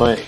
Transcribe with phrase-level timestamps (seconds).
[0.00, 0.24] Oi.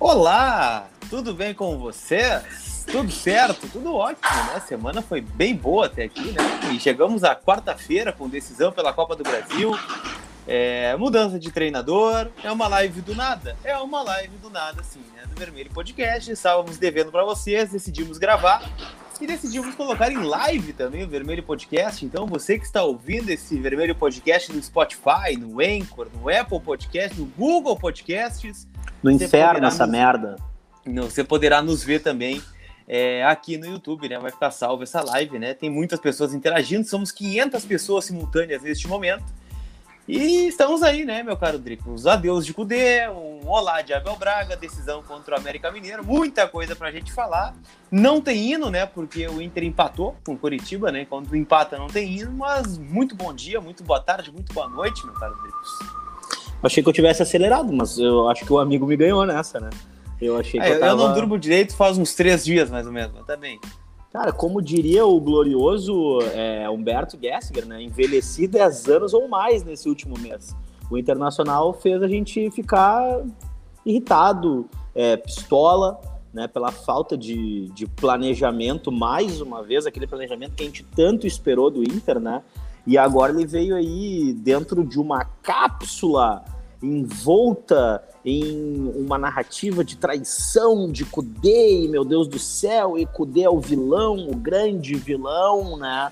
[0.00, 2.84] Olá, tudo bem com vocês?
[2.90, 4.54] Tudo certo, tudo ótimo, né?
[4.56, 6.42] A semana foi bem boa até aqui, né?
[6.72, 9.78] E chegamos à quarta-feira com decisão pela Copa do Brasil.
[10.44, 13.56] É, mudança de treinador, é uma live do nada?
[13.62, 15.22] É uma live do nada, sim, né?
[15.24, 16.32] Do Vermelho Podcast.
[16.32, 18.60] Estávamos devendo para vocês, decidimos gravar
[19.24, 22.04] e decidimos colocar em live também o Vermelho Podcast.
[22.04, 27.18] Então, você que está ouvindo esse Vermelho Podcast no Spotify, no Anchor, no Apple Podcast,
[27.18, 28.68] no Google Podcasts.
[29.02, 29.92] No inferno, essa nos...
[29.92, 30.36] merda.
[30.84, 32.42] Você poderá nos ver também
[32.86, 34.18] é, aqui no YouTube, né?
[34.18, 35.54] Vai ficar salvo essa live, né?
[35.54, 39.24] Tem muitas pessoas interagindo, somos 500 pessoas simultâneas neste momento.
[40.08, 41.90] E estamos aí, né, meu caro Drico?
[41.90, 46.46] Os adeus de Cudê, um olá de Abel Braga, decisão contra o América Mineiro, muita
[46.46, 47.56] coisa pra gente falar.
[47.90, 51.04] Não tem hino, né, porque o Inter empatou com o Curitiba, né?
[51.06, 55.04] Quando empata não tem hino, mas muito bom dia, muito boa tarde, muito boa noite,
[55.04, 55.70] meu caro Dricos.
[56.62, 59.70] Achei que eu tivesse acelerado, mas eu acho que o amigo me ganhou nessa, né?
[60.20, 60.92] Eu achei que é, eu, tava...
[60.92, 63.60] eu não durmo direito faz uns três dias, mais ou menos, mas tá bem.
[64.16, 67.82] Cara, como diria o glorioso é, Humberto Gessinger, né?
[67.82, 70.56] Envelheci 10 anos ou mais nesse último mês.
[70.90, 73.22] O Internacional fez a gente ficar
[73.84, 76.00] irritado, é, pistola,
[76.32, 76.48] né?
[76.48, 81.70] Pela falta de, de planejamento, mais uma vez, aquele planejamento que a gente tanto esperou
[81.70, 82.42] do Inter, né?
[82.86, 86.42] E agora ele veio aí dentro de uma cápsula
[86.82, 93.42] envolta em uma narrativa de traição de Kudê, e meu Deus do céu, e Kudê
[93.42, 96.10] é o vilão, o grande vilão, né?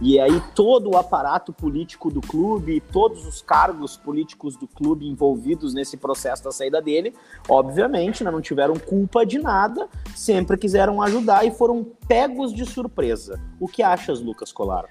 [0.00, 5.72] E aí todo o aparato político do clube, todos os cargos políticos do clube envolvidos
[5.72, 7.14] nesse processo da saída dele,
[7.48, 13.40] obviamente né, não tiveram culpa de nada, sempre quiseram ajudar e foram pegos de surpresa.
[13.58, 14.84] O que achas, Lucas Colar?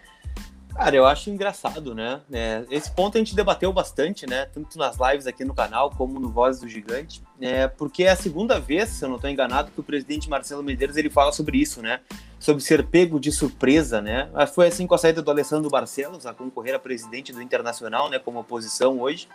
[0.76, 2.20] Cara, eu acho engraçado, né?
[2.32, 4.46] É, esse ponto a gente debateu bastante, né?
[4.46, 8.16] Tanto nas lives aqui no canal como no Voz do Gigante, é, porque é a
[8.16, 11.60] segunda vez, se eu não estou enganado, que o presidente Marcelo Medeiros ele fala sobre
[11.60, 12.00] isso, né?
[12.40, 14.30] Sobre ser pego de surpresa, né?
[14.54, 18.18] Foi assim com a saída do Alessandro Barcelos a concorrer a presidente do Internacional, né?
[18.18, 19.28] Como oposição hoje.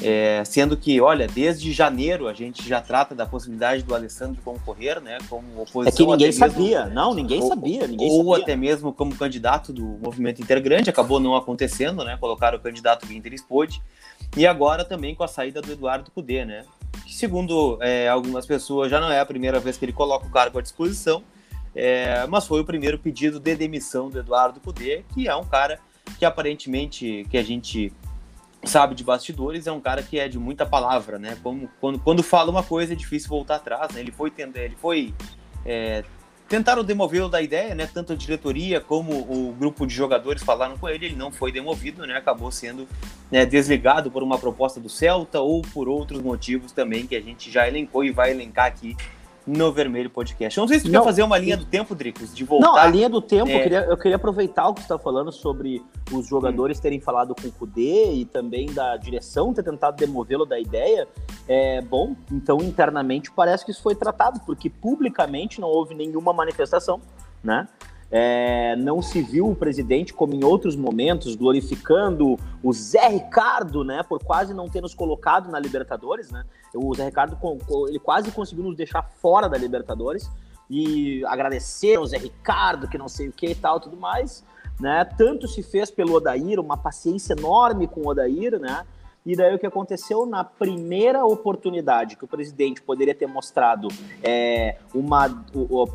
[0.00, 5.00] É, sendo que, olha, desde janeiro a gente já trata da possibilidade do Alessandro concorrer,
[5.00, 5.86] né, como oposição.
[5.86, 8.42] É que ninguém sabia, mesmo, não, ninguém ou, sabia, ninguém ou sabia.
[8.44, 13.12] até mesmo como candidato do movimento Intergrande, acabou não acontecendo, né, colocaram o candidato do
[13.12, 13.82] Inter Expode,
[14.36, 16.64] e agora também com a saída do Eduardo Cudê, né,
[17.04, 20.30] que segundo é, algumas pessoas já não é a primeira vez que ele coloca o
[20.30, 21.24] cargo à disposição,
[21.74, 25.80] é, mas foi o primeiro pedido de demissão do Eduardo Cudê, que é um cara
[26.18, 27.92] que aparentemente, que a gente
[28.64, 31.36] sabe de bastidores, é um cara que é de muita palavra, né?
[31.42, 34.00] Como, quando, quando fala uma coisa é difícil voltar atrás, né?
[34.00, 35.14] Ele foi, ele foi
[35.64, 36.04] é,
[36.48, 37.88] tentaram demovê-lo da ideia, né?
[37.92, 42.06] Tanto a diretoria como o grupo de jogadores falaram com ele, ele não foi demovido,
[42.06, 42.16] né?
[42.16, 42.88] Acabou sendo
[43.30, 47.50] né, desligado por uma proposta do Celta ou por outros motivos também que a gente
[47.50, 48.96] já elencou e vai elencar aqui
[49.48, 50.58] no Vermelho Podcast.
[50.58, 52.66] Eu não sei se tu não, quer fazer uma linha do tempo, Dricos, de voltar.
[52.66, 53.56] Não, a linha do tempo, é...
[53.56, 55.82] eu, queria, eu queria aproveitar o que você está falando sobre
[56.12, 56.82] os jogadores hum.
[56.82, 61.08] terem falado com o Kudê e também da direção ter tentado demovê-lo da ideia.
[61.48, 67.00] É bom, então internamente parece que isso foi tratado, porque publicamente não houve nenhuma manifestação,
[67.42, 67.66] né?
[68.10, 74.02] É, não se viu o presidente, como em outros momentos, glorificando o Zé Ricardo, né,
[74.02, 76.44] por quase não ter nos colocado na Libertadores, né?
[76.74, 77.38] O Zé Ricardo
[77.88, 80.30] ele quase conseguiu nos deixar fora da Libertadores
[80.70, 84.44] e agradecer ao Zé Ricardo, que não sei o que e tal, tudo mais,
[84.80, 85.04] né?
[85.04, 88.86] Tanto se fez pelo Odair, uma paciência enorme com o Odair, né?
[89.28, 93.88] E daí o que aconteceu na primeira oportunidade que o presidente poderia ter mostrado
[94.22, 95.28] é, uma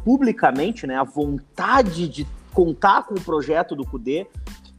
[0.06, 4.27] publicamente né, a vontade de contar com o projeto do CUDE,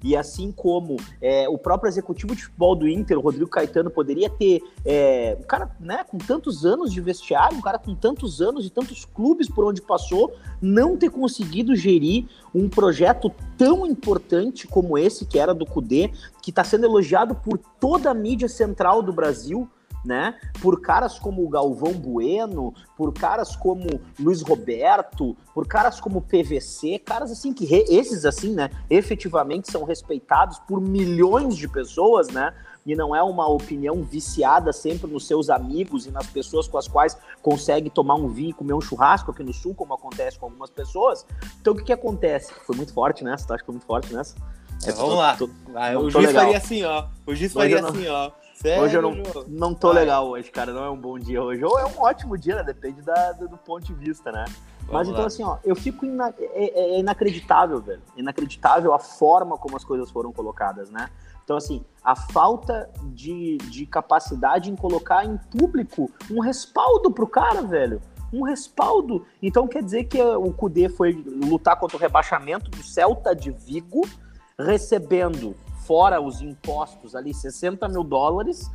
[0.04, 4.28] e assim como é, o próprio executivo de futebol do Inter, o Rodrigo Caetano, poderia
[4.28, 8.66] ter é, um cara né, com tantos anos de vestiário, um cara com tantos anos
[8.66, 14.98] e tantos clubes por onde passou, não ter conseguido gerir um projeto tão importante como
[14.98, 16.12] esse, que era do CUDE,
[16.42, 19.66] que está sendo elogiado por toda a mídia central do Brasil
[20.04, 20.38] né?
[20.60, 26.98] Por caras como o Galvão Bueno, por caras como Luiz Roberto, por caras como PVC,
[26.98, 32.54] caras assim que esses assim, né, efetivamente são respeitados por milhões de pessoas, né?
[32.86, 36.86] E não é uma opinião viciada sempre nos seus amigos e nas pessoas com as
[36.86, 40.46] quais consegue tomar um vinho e comer um churrasco aqui no sul, como acontece com
[40.46, 41.24] algumas pessoas.
[41.60, 42.52] Então o que, que acontece?
[42.66, 43.54] Foi muito forte nessa, tá?
[43.54, 44.34] Acho que foi muito forte nessa.
[44.86, 45.36] É, vamos lá.
[45.36, 47.06] Tô, ah, o juiz faria assim, ó.
[47.26, 48.30] O juiz faria assim, ó.
[48.64, 50.00] Sério, hoje eu não, não tô Vai.
[50.00, 50.72] legal hoje, cara.
[50.72, 51.62] Não é um bom dia hoje.
[51.62, 52.62] Ou é um ótimo dia, né?
[52.62, 54.46] Depende da, do, do ponto de vista, né?
[54.86, 55.26] Vamos Mas então, lá.
[55.26, 56.06] assim, ó, eu fico.
[56.06, 56.32] Ina...
[56.38, 58.00] É, é, é, inacreditável, velho.
[58.16, 61.10] Inacreditável a forma como as coisas foram colocadas, né?
[61.44, 67.60] Então, assim, a falta de, de capacidade em colocar em público um respaldo pro cara,
[67.60, 68.00] velho.
[68.32, 69.26] Um respaldo.
[69.42, 74.08] Então quer dizer que o Cudê foi lutar contra o rebaixamento do Celta de Vigo,
[74.58, 75.54] recebendo,
[75.86, 78.70] fora os impostos ali, 60 mil dólares,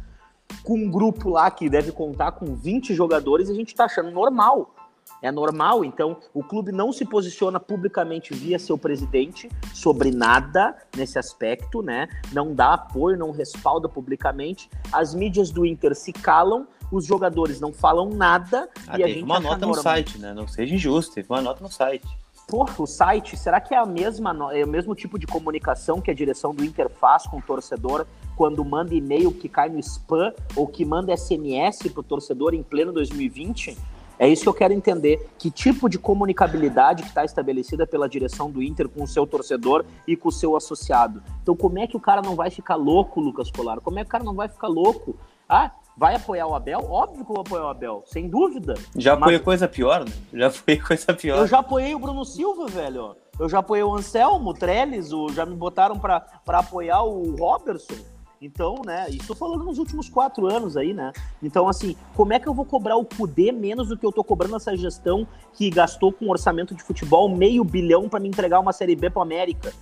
[0.63, 4.73] com um grupo lá que deve contar com 20 jogadores, a gente tá achando normal
[5.21, 5.83] é normal.
[5.83, 12.07] Então, o clube não se posiciona publicamente via seu presidente sobre nada nesse aspecto, né?
[12.31, 14.69] Não dá apoio, não respalda publicamente.
[14.91, 19.23] As mídias do Inter se calam, os jogadores não falam nada ah, e a gente
[19.23, 19.75] uma nota normal.
[19.75, 20.33] no site, né?
[20.33, 22.07] Não seja injusto, teve uma nota no site.
[22.49, 26.09] Porra, o site, será que é a mesma é o mesmo tipo de comunicação que
[26.09, 30.33] a direção do Inter faz com o torcedor quando manda e-mail que cai no spam
[30.55, 33.77] ou que manda SMS pro torcedor em pleno 2020?
[34.17, 35.29] É isso que eu quero entender.
[35.37, 39.85] Que tipo de comunicabilidade que está estabelecida pela direção do Inter com o seu torcedor
[40.07, 41.21] e com o seu associado?
[41.43, 43.79] Então, como é que o cara não vai ficar louco, Lucas Colar?
[43.79, 45.15] Como é que o cara não vai ficar louco?
[45.47, 46.79] Ah, vai apoiar o Abel?
[46.89, 48.73] Óbvio que eu vou apoiar o Abel, sem dúvida.
[48.95, 49.43] Já apoiei mas...
[49.43, 50.11] coisa pior, né?
[50.33, 51.37] Já apoiei coisa pior.
[51.39, 53.17] Eu já apoiei o Bruno Silva, velho.
[53.37, 55.27] Eu já apoiei o Anselmo, o Trellis, o...
[55.29, 57.97] já me botaram para apoiar o Robertson.
[58.41, 61.11] Então, né, isso falando nos últimos quatro anos aí, né?
[61.43, 64.23] Então, assim, como é que eu vou cobrar o Cudê menos do que eu tô
[64.23, 68.71] cobrando essa gestão que gastou com orçamento de futebol meio bilhão para me entregar uma
[68.71, 69.73] Série B pro América?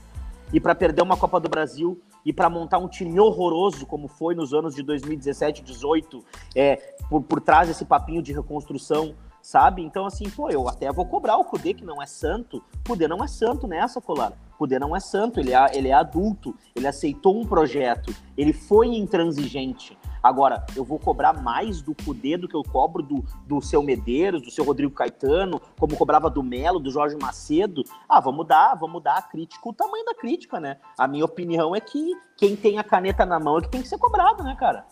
[0.53, 4.35] E para perder uma Copa do Brasil e para montar um time horroroso como foi
[4.35, 6.75] nos anos de 2017 e 2018, é,
[7.09, 9.15] por, por trás desse papinho de reconstrução
[9.47, 9.81] sabe?
[9.81, 12.61] Então, assim, pô, eu até vou cobrar o Kudê, que não é santo.
[12.85, 14.33] Kudê não é santo nessa, Colar.
[14.57, 18.87] Kudê não é santo, ele é, ele é adulto, ele aceitou um projeto, ele foi
[18.87, 19.97] intransigente.
[20.27, 24.41] Agora, eu vou cobrar mais do Cudê do que eu cobro do, do seu Medeiros,
[24.41, 27.81] do seu Rodrigo Caetano, como cobrava do Melo, do Jorge Macedo.
[28.09, 30.79] Ah, vamos dar, vamos dar a crítica, o tamanho da crítica, né?
[30.97, 33.87] A minha opinião é que quem tem a caneta na mão é que tem que
[33.87, 34.85] ser cobrado, né, cara?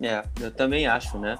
[0.00, 1.36] É, eu também acho, né?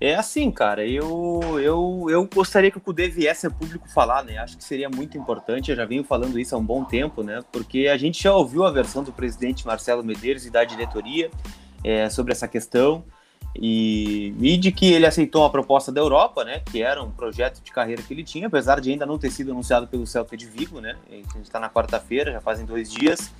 [0.00, 4.38] É assim, cara, eu, eu, eu gostaria que o Cudê viesse a público falar, né?
[4.38, 7.44] Acho que seria muito importante, eu já venho falando isso há um bom tempo, né?
[7.52, 11.30] Porque a gente já ouviu a versão do presidente Marcelo Medeiros e da diretoria
[11.84, 13.04] é, sobre essa questão.
[13.56, 17.62] E, e, de que ele aceitou a proposta da Europa, né, que era um projeto
[17.62, 20.46] de carreira que ele tinha, apesar de ainda não ter sido anunciado pelo Celta de
[20.46, 23.32] Vigo, né, a gente está na quarta-feira, já fazem dois dias,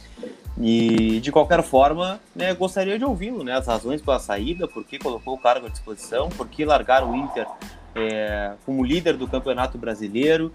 [0.56, 5.00] e de qualquer forma, né, gostaria de ouvi-lo, né, as razões pela saída, por que
[5.00, 7.48] colocou o cargo à disposição, por que largar o Inter
[7.96, 10.52] é, como líder do Campeonato Brasileiro,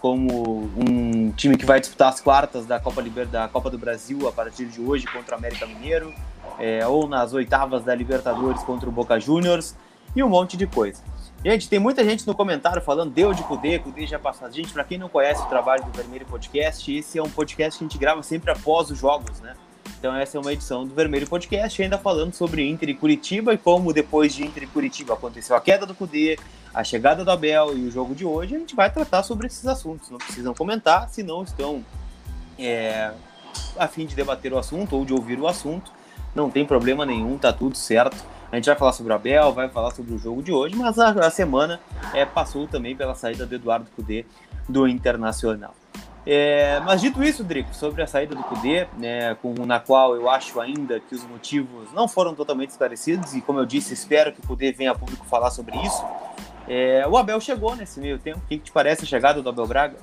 [0.00, 3.26] como um time que vai disputar as quartas da Copa, Liber...
[3.26, 6.12] da Copa do Brasil a partir de hoje contra o América Mineiro,
[6.60, 9.74] é, ou nas oitavas da Libertadores contra o Boca Juniors,
[10.14, 11.02] e um monte de coisa.
[11.44, 14.50] Gente, tem muita gente no comentário falando deu de Cudê, Cudê já passou.
[14.50, 17.84] Gente, para quem não conhece o trabalho do Vermelho Podcast, esse é um podcast que
[17.84, 19.54] a gente grava sempre após os jogos, né?
[19.98, 23.58] Então essa é uma edição do Vermelho Podcast, ainda falando sobre Inter e Curitiba e
[23.58, 26.38] como depois de Inter e Curitiba aconteceu a queda do Cudê,
[26.74, 29.66] a chegada do Abel e o jogo de hoje, a gente vai tratar sobre esses
[29.66, 30.10] assuntos.
[30.10, 31.84] Não precisam comentar se não estão
[32.58, 33.12] é,
[33.78, 35.90] a fim de debater o assunto ou de ouvir o assunto.
[36.34, 38.16] Não tem problema nenhum, tá tudo certo.
[38.50, 40.98] A gente vai falar sobre o Abel, vai falar sobre o jogo de hoje, mas
[40.98, 41.80] a, a semana
[42.12, 44.24] é, passou também pela saída do Eduardo Cudê
[44.68, 45.74] do Internacional.
[46.26, 50.28] É, mas dito isso, Drico, sobre a saída do Cudê, né, com, na qual eu
[50.28, 54.40] acho ainda que os motivos não foram totalmente esclarecidos, e como eu disse, espero que
[54.40, 56.04] o Cudê venha a público falar sobre isso.
[56.68, 58.38] É, o Abel chegou nesse meio tempo.
[58.38, 59.96] O que, que te parece a chegada do Abel Braga?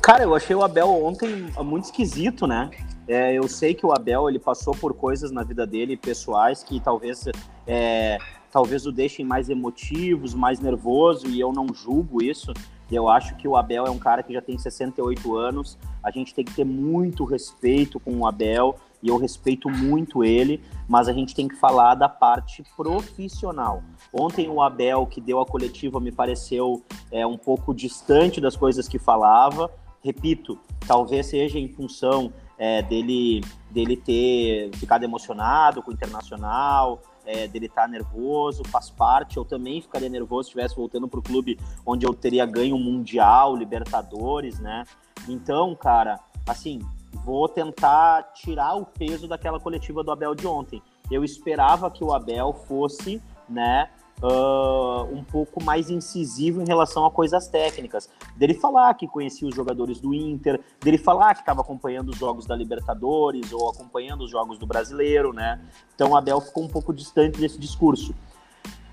[0.00, 2.70] Cara, eu achei o Abel ontem muito esquisito, né?
[3.08, 6.78] É, eu sei que o Abel ele passou por coisas na vida dele pessoais que
[6.78, 7.26] talvez
[7.66, 8.18] é,
[8.50, 12.52] talvez o deixem mais emotivos, mais nervoso e eu não julgo isso.
[12.90, 15.78] Eu acho que o Abel é um cara que já tem 68 anos.
[16.02, 20.62] A gente tem que ter muito respeito com o Abel e eu respeito muito ele,
[20.86, 23.82] mas a gente tem que falar da parte profissional.
[24.12, 28.86] Ontem o Abel, que deu a coletiva, me pareceu é, um pouco distante das coisas
[28.86, 29.70] que falava.
[30.04, 37.46] Repito, talvez seja em função é, dele, dele ter ficado emocionado com o Internacional, é,
[37.46, 39.36] dele estar tá nervoso, faz parte.
[39.36, 43.56] Eu também ficaria nervoso se estivesse voltando para o clube onde eu teria ganho Mundial,
[43.56, 44.84] Libertadores, né?
[45.28, 46.80] Então, cara, assim,
[47.24, 50.82] vou tentar tirar o peso daquela coletiva do Abel de ontem.
[51.10, 53.90] Eu esperava que o Abel fosse, né,
[54.22, 58.08] uh, um pouco mais incisivo em relação a coisas técnicas.
[58.36, 62.46] Dele falar que conhecia os jogadores do Inter, dele falar que estava acompanhando os jogos
[62.46, 65.60] da Libertadores ou acompanhando os jogos do Brasileiro, né?
[65.94, 68.14] Então o Abel ficou um pouco distante desse discurso.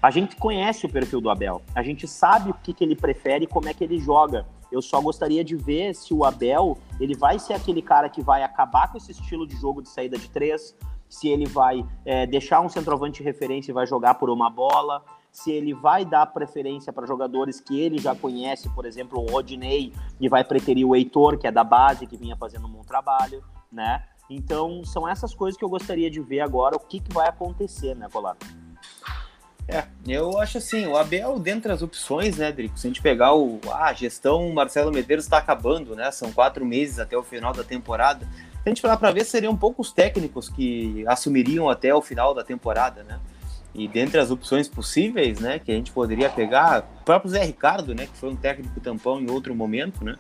[0.02, 3.44] A gente conhece o perfil do Abel, a gente sabe o que, que ele prefere
[3.44, 4.46] e como é que ele joga.
[4.72, 8.44] Eu só gostaria de ver se o Abel ele vai ser aquele cara que vai
[8.44, 10.74] acabar com esse estilo de jogo de saída de três,
[11.10, 15.04] se ele vai é, deixar um centroavante de referência e vai jogar por uma bola,
[15.32, 19.94] se ele vai dar preferência para jogadores que ele já conhece, por exemplo, o Rodinei,
[20.20, 23.44] e vai preferir o Heitor, que é da base, que vinha fazendo um bom trabalho,
[23.72, 24.04] né?
[24.30, 27.96] Então, são essas coisas que eu gostaria de ver agora, o que, que vai acontecer,
[27.96, 28.38] né, Colar?
[29.68, 33.36] É, eu acho assim, o Abel, dentre as opções, né, Drico, se a gente pegar
[33.36, 37.54] o, ah, a gestão Marcelo Medeiros está acabando, né, são quatro meses até o final
[37.54, 42.02] da temporada, se a gente falar para ver, seriam poucos técnicos que assumiriam até o
[42.02, 43.20] final da temporada, né,
[43.74, 47.94] e dentre as opções possíveis, né, que a gente poderia pegar, o próprio Zé Ricardo,
[47.94, 50.16] né, que foi um técnico tampão em outro momento, né,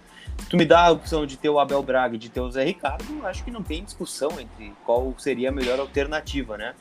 [0.49, 2.63] tu me dá a opção de ter o Abel Braga e de ter o Zé
[2.63, 6.73] Ricardo, acho que não tem discussão entre qual seria a melhor alternativa, né,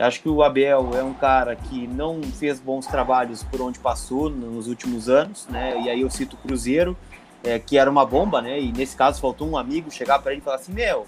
[0.00, 4.30] Acho que o Abel é um cara que não fez bons trabalhos por onde passou
[4.30, 5.78] nos últimos anos, né?
[5.82, 6.96] E aí eu cito o Cruzeiro,
[7.44, 8.58] é, que era uma bomba, né?
[8.58, 11.06] E nesse caso faltou um amigo chegar para ele e falar assim: Meu,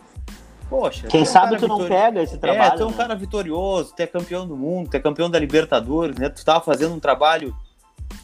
[0.68, 1.06] poxa.
[1.08, 2.74] Quem sabe um tu não pega esse trabalho.
[2.74, 2.96] É, tu é um né?
[2.96, 6.28] cara vitorioso, tu é campeão do mundo, tu é campeão da Libertadores, né?
[6.28, 7.56] Tu estava fazendo um trabalho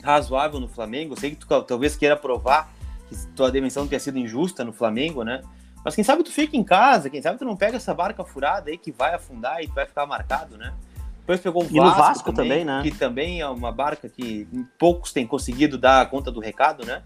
[0.02, 1.14] razoável no Flamengo.
[1.14, 2.72] Eu sei que tu talvez queira provar
[3.08, 5.42] que tua demissão tenha sido injusta no Flamengo, né?
[5.84, 8.70] Mas quem sabe tu fica em casa, quem sabe tu não pega essa barca furada
[8.70, 10.74] aí que vai afundar e tu vai ficar marcado, né?
[11.20, 12.82] Depois pegou o Vasco, e Vasco também, também, né?
[12.82, 17.02] Que também é uma barca que poucos têm conseguido dar conta do recado, né?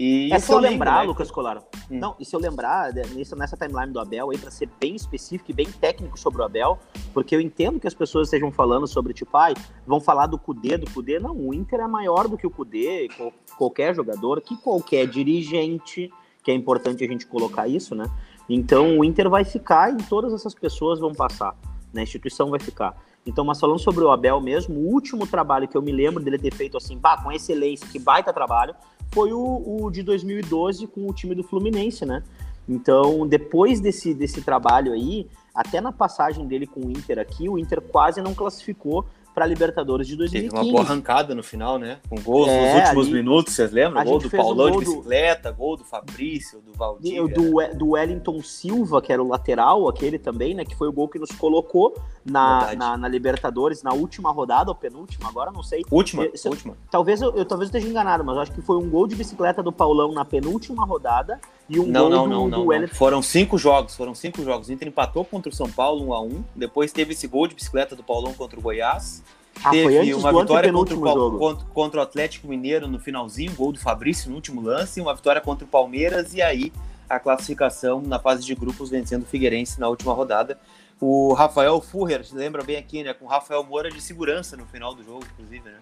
[0.00, 1.08] E é se eu lembrar, né?
[1.08, 1.60] Lucas Colaro.
[1.90, 1.98] Hum.
[1.98, 3.02] Não, e se eu lembrar, né,
[3.36, 6.78] nessa, timeline do Abel aí, para ser bem específico e bem técnico sobre o Abel,
[7.12, 10.78] porque eu entendo que as pessoas estejam falando sobre, tipo, ai, vão falar do Cudê,
[10.78, 11.18] do Cudê.
[11.18, 13.08] Não, o Inter é maior do que o Cudê,
[13.56, 16.08] qualquer jogador, que qualquer dirigente
[16.44, 18.04] que é importante a gente colocar isso, né?
[18.48, 21.56] Então o Inter vai ficar e todas essas pessoas vão passar,
[21.92, 22.02] né?
[22.02, 22.96] A instituição vai ficar.
[23.26, 26.38] Então, mas falando sobre o Abel mesmo, o último trabalho que eu me lembro dele
[26.38, 28.74] ter feito assim, bah, com excelência, que baita trabalho,
[29.12, 32.22] foi o, o de 2012 com o time do Fluminense, né?
[32.68, 37.58] Então, depois desse, desse trabalho aí, até na passagem dele com o Inter aqui, o
[37.58, 39.06] Inter quase não classificou
[39.38, 40.50] para Libertadores de 2015.
[40.50, 41.98] Teve uma boa arrancada no final, né?
[42.08, 44.04] Com gols é, nos últimos ali, minutos, vocês lembram?
[44.04, 45.56] Gol do Paulão um gol de bicicleta, do...
[45.56, 47.22] gol do Fabrício, do Valdir.
[47.28, 50.64] Do, do Wellington Silva, que era o lateral, aquele também, né?
[50.64, 54.74] Que foi o gol que nos colocou na, na, na, Libertadores na última rodada, ou
[54.74, 55.84] penúltima, agora não sei.
[55.88, 56.76] Última, eu, última.
[56.90, 59.14] Talvez eu, eu, talvez eu esteja enganado, mas eu acho que foi um gol de
[59.14, 62.80] bicicleta do Paulão na penúltima rodada e um não, gol não, do, não, do não.
[62.80, 62.88] Não.
[62.88, 64.68] Foram cinco jogos, foram cinco jogos.
[64.68, 67.54] O Inter empatou contra o São Paulo 1 a 1 depois teve esse gol de
[67.54, 69.22] bicicleta do Paulão contra o Goiás.
[69.62, 73.80] Ah, teve uma vitória contra o, contra, contra, o Atlético Mineiro no finalzinho, gol do
[73.80, 76.72] Fabrício no último lance, uma vitória contra o Palmeiras e aí
[77.08, 80.58] a classificação na fase de grupos vencendo o Figueirense na última rodada.
[81.00, 83.14] O Rafael Furrer, lembra bem aqui, né?
[83.14, 85.78] Com o Rafael Moura de segurança no final do jogo, inclusive, né?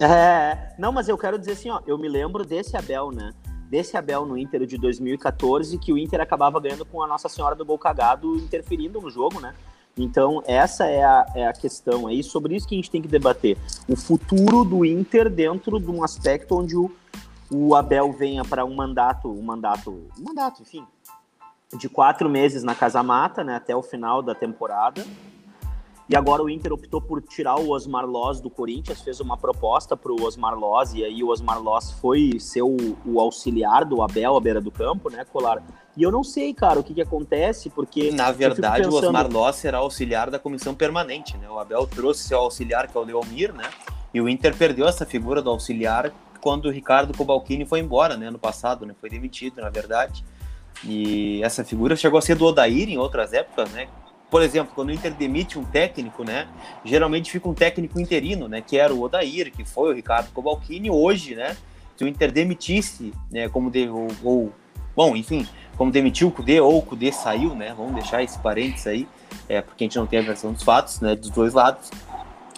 [0.00, 3.32] É, não, mas eu quero dizer assim, ó, eu me lembro desse Abel, né?
[3.68, 7.54] Desse Abel no Inter de 2014, que o Inter acabava ganhando com a Nossa Senhora
[7.54, 9.54] do Gol Cagado interferindo no jogo, né?
[9.96, 13.08] Então, essa é a, é a questão aí, sobre isso que a gente tem que
[13.08, 13.56] debater.
[13.88, 16.90] O futuro do Inter dentro de um aspecto onde o,
[17.50, 20.84] o Abel venha para um mandato, um mandato, um mandato, enfim,
[21.78, 25.04] de quatro meses na Casa Mata, né, até o final da temporada,
[26.08, 29.96] e agora o Inter optou por tirar o Osmar Loz do Corinthians, fez uma proposta
[29.96, 34.02] para o Osmar Loz, e aí o Osmar Loz foi ser o, o, auxiliar do
[34.02, 35.62] Abel à beira do campo, né, Colar?
[35.96, 38.10] E eu não sei, cara, o que, que acontece, porque.
[38.10, 39.02] Na verdade, pensando...
[39.02, 41.48] o Osmar Loz será auxiliar da comissão permanente, né?
[41.48, 43.70] O Abel trouxe seu auxiliar, que é o Leomir, né?
[44.12, 48.26] E o Inter perdeu essa figura do auxiliar quando o Ricardo Cobalcini foi embora, né?
[48.26, 48.94] Ano passado, né?
[49.00, 50.22] Foi demitido, na verdade.
[50.84, 53.88] E essa figura chegou a ser do Odair em outras épocas, né?
[54.34, 56.48] Por exemplo, quando o Inter demite um técnico, né,
[56.84, 60.90] geralmente fica um técnico interino, né, que era o Odair, que foi o Ricardo Cobalcini,
[60.90, 61.56] hoje, né,
[61.96, 64.52] se o Inter demitisse, né, como de, ou, ou
[64.96, 68.88] bom, enfim, como demitiu o Cudê ou o Cudê saiu, né, vamos deixar esse parênteses
[68.88, 69.08] aí,
[69.48, 71.88] é, porque a gente não tem a versão dos fatos, né, dos dois lados,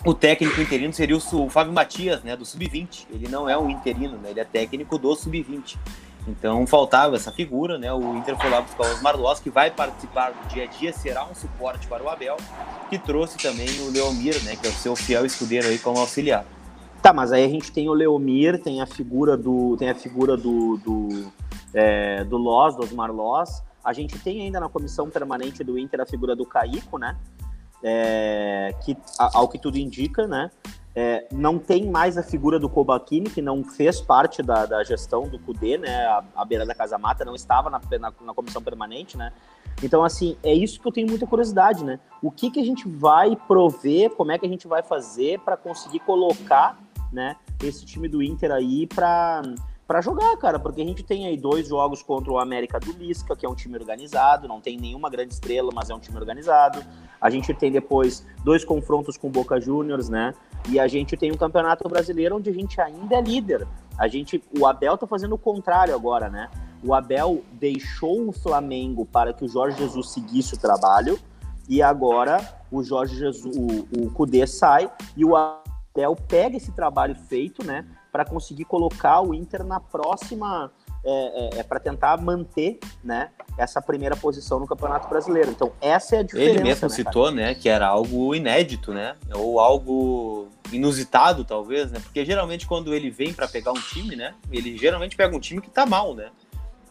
[0.02, 3.68] o técnico interino seria o, o Fábio Matias, né, do Sub-20, ele não é um
[3.68, 5.76] interino, né, ele é técnico do Sub-20,
[6.26, 7.92] então faltava essa figura, né?
[7.92, 10.92] O Inter foi lá buscar o Osmar Loss, que vai participar do dia a dia,
[10.92, 12.36] será um suporte para o Abel,
[12.90, 14.56] que trouxe também o Leomir, né?
[14.56, 16.44] Que é o seu fiel escudeiro aí como auxiliar.
[17.00, 19.76] Tá, mas aí a gente tem o Leomir, tem a figura do.
[19.76, 20.76] Tem a figura do.
[20.78, 21.32] do,
[21.72, 23.62] é, do Loss, do Osmar Loss.
[23.84, 27.16] A gente tem ainda na comissão permanente do Inter a figura do Caico, né?
[27.82, 30.50] É, que, ao que tudo indica, né?
[30.98, 35.28] É, não tem mais a figura do Kobachini, que não fez parte da, da gestão
[35.28, 36.06] do CUDE, né?
[36.06, 39.30] A, a, beira da Casa Mata não estava na, na, na, comissão permanente, né?
[39.82, 42.00] Então, assim, é isso que eu tenho muita curiosidade, né?
[42.22, 45.54] O que, que a gente vai prover, como é que a gente vai fazer para
[45.54, 46.78] conseguir colocar,
[47.12, 49.42] né, esse time do Inter aí para
[49.86, 53.36] para jogar, cara, porque a gente tem aí dois jogos contra o América do Lisca,
[53.36, 56.82] que é um time organizado, não tem nenhuma grande estrela, mas é um time organizado.
[57.20, 60.34] A gente tem depois dois confrontos com o Boca Juniors, né?
[60.68, 63.66] E a gente tem um campeonato brasileiro onde a gente ainda é líder.
[63.96, 66.50] A gente, o Abel tá fazendo o contrário agora, né?
[66.82, 71.16] O Abel deixou o Flamengo para que o Jorge Jesus seguisse o trabalho
[71.68, 72.38] e agora
[72.70, 77.86] o Jorge Jesus, o, o Cudê sai e o Abel pega esse trabalho feito, né?
[78.16, 80.72] Para conseguir colocar o Inter na próxima,
[81.04, 85.50] é, é, é para tentar manter né, essa primeira posição no Campeonato Brasileiro.
[85.50, 86.50] Então, essa é a diferença.
[86.52, 89.16] Ele mesmo né, citou né, que era algo inédito, né?
[89.34, 92.00] Ou algo inusitado, talvez, né?
[92.02, 94.34] Porque geralmente quando ele vem para pegar um time, né?
[94.50, 96.30] Ele geralmente pega um time que tá mal, né?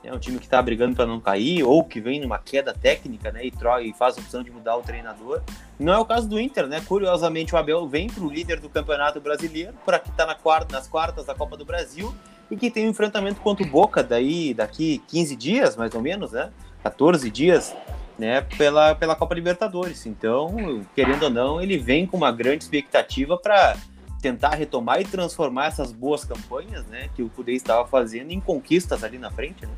[0.05, 3.31] É um time que está brigando para não cair, ou que vem numa queda técnica,
[3.31, 3.43] né?
[3.45, 3.51] E,
[3.83, 5.41] e faz a opção de mudar o treinador.
[5.79, 6.81] Não é o caso do Inter, né?
[6.87, 10.75] Curiosamente, o Abel vem para o líder do Campeonato Brasileiro, para que está na quarta,
[10.75, 12.13] nas quartas da Copa do Brasil,
[12.51, 16.33] e que tem um enfrentamento contra o Boca daí, daqui 15 dias, mais ou menos,
[16.33, 16.51] né?
[16.83, 17.75] 14 dias,
[18.17, 18.41] né?
[18.41, 20.05] Pela, pela Copa Libertadores.
[20.05, 23.75] Então, querendo ou não, ele vem com uma grande expectativa para
[24.21, 27.09] tentar retomar e transformar essas boas campanhas, né?
[27.15, 29.73] Que o Cudê estava fazendo em conquistas ali na frente, né?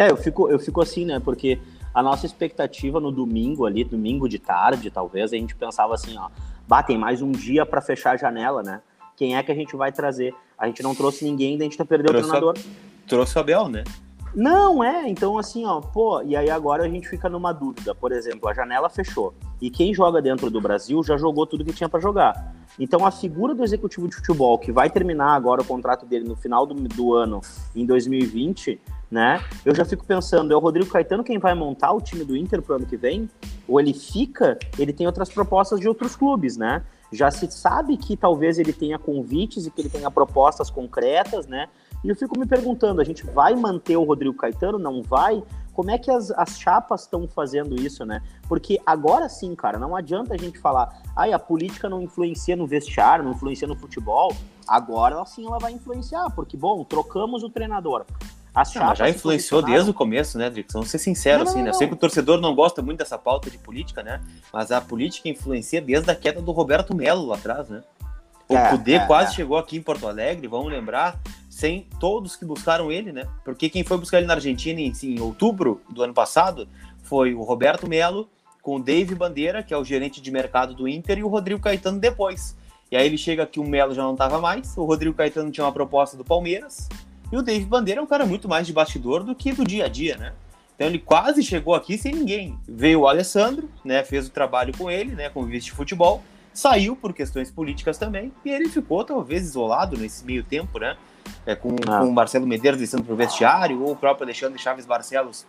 [0.00, 1.20] É, eu fico, eu fico assim, né?
[1.20, 1.60] Porque
[1.92, 6.30] a nossa expectativa no domingo ali, domingo de tarde, talvez, a gente pensava assim, ó,
[6.66, 8.80] batem mais um dia para fechar a janela, né?
[9.14, 10.34] Quem é que a gente vai trazer?
[10.56, 12.54] A gente não trouxe ninguém, daí a gente tá perdendo o treinador.
[12.56, 13.06] A...
[13.06, 13.84] Trouxe o Abel, né?
[14.34, 17.94] Não, é, então assim, ó, pô, e aí agora a gente fica numa dúvida.
[17.94, 19.34] Por exemplo, a janela fechou.
[19.60, 22.54] E quem joga dentro do Brasil já jogou tudo que tinha para jogar.
[22.78, 26.36] Então a figura do executivo de futebol, que vai terminar agora o contrato dele no
[26.36, 27.40] final do, do ano,
[27.74, 29.42] em 2020, né?
[29.64, 32.62] Eu já fico pensando, é o Rodrigo Caetano quem vai montar o time do Inter
[32.62, 33.28] pro ano que vem?
[33.66, 36.82] Ou ele fica, ele tem outras propostas de outros clubes, né?
[37.12, 41.68] Já se sabe que talvez ele tenha convites e que ele tenha propostas concretas, né?
[42.02, 44.78] E eu fico me perguntando, a gente vai manter o Rodrigo Caetano?
[44.78, 45.42] Não vai?
[45.74, 48.22] Como é que as, as chapas estão fazendo isso, né?
[48.48, 52.66] Porque agora sim, cara, não adianta a gente falar, ai, a política não influencia no
[52.66, 54.34] vestiário, não influencia no futebol.
[54.66, 58.04] Agora sim ela vai influenciar, porque, bom, trocamos o treinador.
[58.54, 60.72] As não, já influenciou desde o começo, né, Drix?
[60.72, 61.70] Vamos ser sinceros, assim, né?
[61.70, 64.20] Eu sei que o torcedor não gosta muito dessa pauta de política, né?
[64.52, 67.82] Mas a política influencia desde a queda do Roberto Melo lá atrás, né?
[68.48, 69.34] O é, Cudê é, quase é.
[69.36, 71.16] chegou aqui em Porto Alegre, vamos lembrar,
[71.60, 73.28] sem todos que buscaram ele, né?
[73.44, 76.66] Porque quem foi buscar ele na Argentina em, em outubro do ano passado
[77.02, 78.30] foi o Roberto Melo,
[78.62, 81.60] com o Dave Bandeira, que é o gerente de mercado do Inter, e o Rodrigo
[81.60, 82.56] Caetano depois.
[82.90, 85.64] E aí ele chega aqui, o Melo já não estava mais, o Rodrigo Caetano tinha
[85.66, 86.88] uma proposta do Palmeiras,
[87.30, 89.84] e o Dave Bandeira é um cara muito mais de bastidor do que do dia
[89.84, 90.32] a dia, né?
[90.74, 92.58] Então ele quase chegou aqui sem ninguém.
[92.66, 94.02] Veio o Alessandro, né?
[94.02, 95.28] Fez o trabalho com ele, né?
[95.28, 96.22] Com o vice de futebol.
[96.54, 98.32] Saiu por questões políticas também.
[98.46, 100.96] E ele ficou talvez isolado nesse meio tempo, né?
[101.46, 102.00] É, com, ah.
[102.00, 105.46] com o Marcelo Medeiros descendo pro vestiário, ou o próprio Alexandre Chaves Barcelos,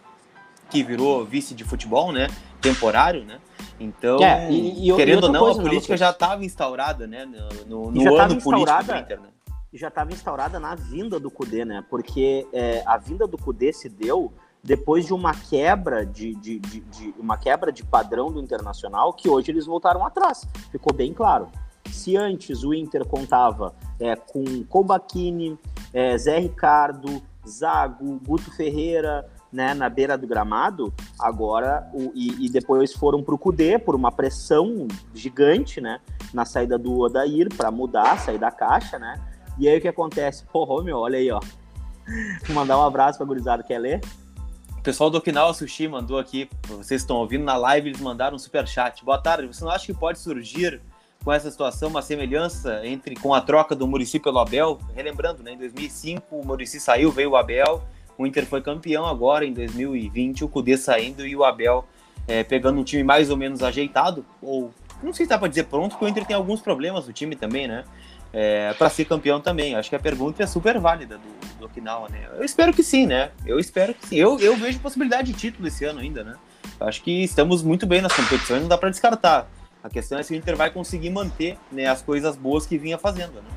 [0.69, 2.27] que virou vice de futebol, né?
[2.61, 3.39] Temporário, né?
[3.79, 7.25] Então, é, e, e, querendo ou não, coisa, a política já estava instaurada, né?
[7.25, 9.27] No, no, no ano político do Inter, né?
[9.73, 11.83] já estava instaurada na vinda do Cudê, né?
[11.89, 14.31] Porque é, a vinda do Cudê se deu
[14.63, 19.29] depois de uma quebra de, de, de, de, uma quebra de padrão do Internacional que
[19.29, 20.45] hoje eles voltaram atrás.
[20.71, 21.49] Ficou bem claro.
[21.91, 25.57] Se antes o Inter contava é, com Kobachini,
[25.93, 32.49] é, Zé Ricardo, Zago, Guto Ferreira, né, na beira do gramado, agora o, e, e
[32.49, 35.99] depois foram para o Cudê por uma pressão gigante, né,
[36.33, 39.19] na saída do Odair para mudar, sair da caixa, né?
[39.59, 40.45] E aí o que acontece?
[40.45, 41.39] Porra, meu, olha aí, ó.
[42.45, 44.01] Vou mandar um abraço pra gurizada, quer ler?
[44.77, 48.39] O pessoal do Okinawa Sushi mandou aqui, vocês estão ouvindo na live, eles mandaram um
[48.39, 49.05] super chat.
[49.05, 50.81] Boa tarde, você não acha que pode surgir
[51.23, 54.79] com essa situação uma semelhança entre com a troca do Murici pelo Abel?
[54.95, 57.83] Relembrando, né, em 2005 o Murici saiu, veio o Abel,
[58.17, 61.85] o Inter foi campeão agora em 2020, o Cudê saindo e o Abel
[62.27, 65.63] é, pegando um time mais ou menos ajeitado, ou não sei se dá para dizer
[65.65, 67.83] pronto, porque o Inter tem alguns problemas no time também, né?
[68.33, 69.75] é, para ser campeão também.
[69.75, 72.29] Acho que a pergunta é super válida do, do né?
[72.37, 73.31] Eu espero que sim, né?
[73.45, 74.15] Eu espero que sim.
[74.15, 76.35] Eu, eu vejo possibilidade de título esse ano ainda, né?
[76.79, 79.47] Acho que estamos muito bem nas competições, não dá para descartar.
[79.83, 82.97] A questão é se o Inter vai conseguir manter né, as coisas boas que vinha
[82.97, 83.49] fazendo, né?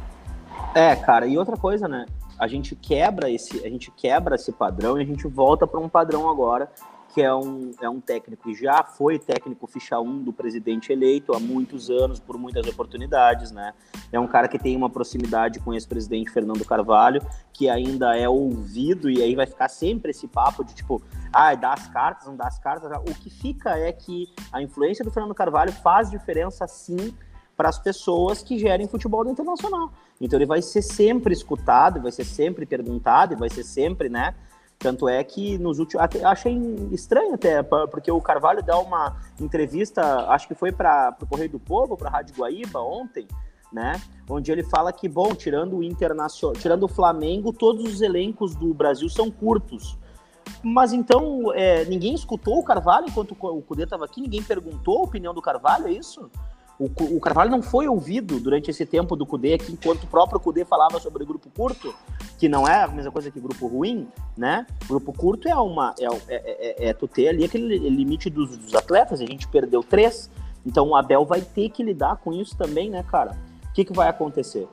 [0.74, 2.06] É, cara, e outra coisa, né?
[2.38, 5.88] A gente quebra esse, a gente quebra esse padrão e a gente volta para um
[5.88, 6.70] padrão agora
[7.14, 11.32] que é um, é um técnico que já foi técnico ficha 1 do presidente eleito
[11.32, 13.72] há muitos anos, por muitas oportunidades, né?
[14.10, 18.28] É um cara que tem uma proximidade com esse presidente Fernando Carvalho, que ainda é
[18.28, 21.00] ouvido, e aí vai ficar sempre esse papo de tipo,
[21.32, 22.90] ah, dá as cartas, não dá as cartas.
[23.08, 27.14] O que fica é que a influência do Fernando Carvalho faz diferença sim
[27.56, 29.92] para as pessoas que gerem futebol internacional.
[30.20, 34.34] Então ele vai ser sempre escutado, vai ser sempre perguntado, vai ser sempre, né?
[34.84, 36.06] Tanto é que nos últimos.
[36.22, 36.54] Achei
[36.92, 41.58] estranho até, porque o Carvalho dá uma entrevista, acho que foi para o Correio do
[41.58, 43.26] Povo, para a Rádio Guaíba ontem,
[43.72, 43.98] né?
[44.28, 48.74] Onde ele fala que, bom, tirando o Internacional, tirando o Flamengo, todos os elencos do
[48.74, 49.96] Brasil são curtos.
[50.62, 54.20] Mas então, é, ninguém escutou o Carvalho enquanto o Cudê estava aqui?
[54.20, 56.30] Ninguém perguntou a opinião do Carvalho, é isso?
[56.78, 60.40] O, o Carvalho não foi ouvido durante esse tempo do Cudê aqui, enquanto o próprio
[60.40, 61.94] Cudê falava sobre grupo curto,
[62.36, 64.66] que não é a mesma coisa que grupo ruim, né?
[64.88, 65.94] Grupo curto é uma.
[66.00, 69.82] É, é, é, é tu ter ali aquele limite dos, dos atletas, a gente perdeu
[69.84, 70.28] três,
[70.66, 73.36] então o Abel vai ter que lidar com isso também, né, cara?
[73.70, 74.66] O que, que vai acontecer?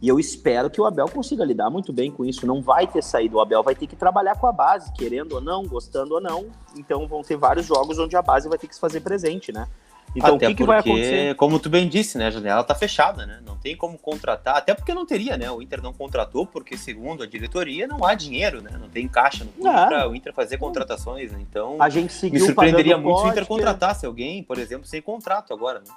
[0.00, 2.46] E eu espero que o Abel consiga lidar muito bem com isso.
[2.46, 3.38] Não vai ter saído.
[3.38, 6.46] O Abel vai ter que trabalhar com a base, querendo ou não, gostando ou não.
[6.76, 9.66] Então vão ter vários jogos onde a base vai ter que se fazer presente, né?
[10.16, 11.34] Então, até o que, porque, que vai acontecer?
[11.34, 12.28] Como tu bem disse, né?
[12.28, 13.40] A janela tá fechada, né?
[13.44, 15.50] Não tem como contratar, até porque não teria, né?
[15.50, 18.70] O Inter não contratou, porque, segundo a diretoria, não há dinheiro, né?
[18.80, 19.86] Não tem caixa no clube é.
[19.86, 21.32] para o Inter fazer contratações.
[21.32, 21.38] Né?
[21.42, 25.02] Então, a gente seguiu me surpreenderia muito se o Inter contratasse alguém, por exemplo, sem
[25.02, 25.92] contrato agora, né?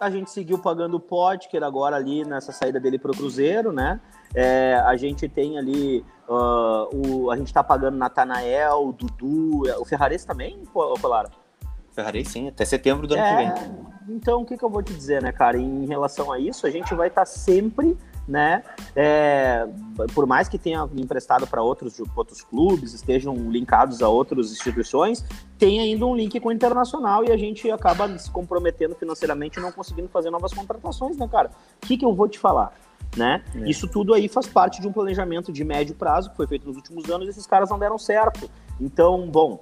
[0.00, 4.00] A gente seguiu pagando o Potker agora ali nessa saída dele para o Cruzeiro, né?
[4.34, 10.24] É, a gente tem ali uh, o, a gente está pagando Natanael, Dudu, o Ferrares
[10.24, 11.30] também, Colara?
[11.94, 13.72] Ferrari sim, até setembro do ano é, que vem.
[14.08, 15.58] Então, o que, que eu vou te dizer, né, cara?
[15.58, 18.62] Em relação a isso, a gente vai estar tá sempre, né?
[18.96, 19.66] É,
[20.14, 25.24] por mais que tenha emprestado para outros, outros clubes, estejam linkados a outras instituições,
[25.58, 29.62] tem ainda um link com o internacional e a gente acaba se comprometendo financeiramente e
[29.62, 31.50] não conseguindo fazer novas contratações, né, cara?
[31.82, 32.72] O que, que eu vou te falar?
[33.16, 33.44] Né?
[33.54, 33.68] É.
[33.68, 36.76] Isso tudo aí faz parte de um planejamento de médio prazo que foi feito nos
[36.76, 38.50] últimos anos e esses caras não deram certo.
[38.80, 39.60] Então, bom,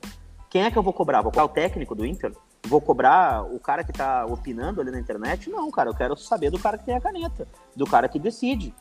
[0.50, 1.22] quem é que eu vou cobrar?
[1.22, 2.32] Vou cobrar o técnico do Inter?
[2.66, 5.48] Vou cobrar o cara que tá opinando ali na internet?
[5.48, 8.74] Não, cara, eu quero saber do cara que tem a caneta, do cara que decide,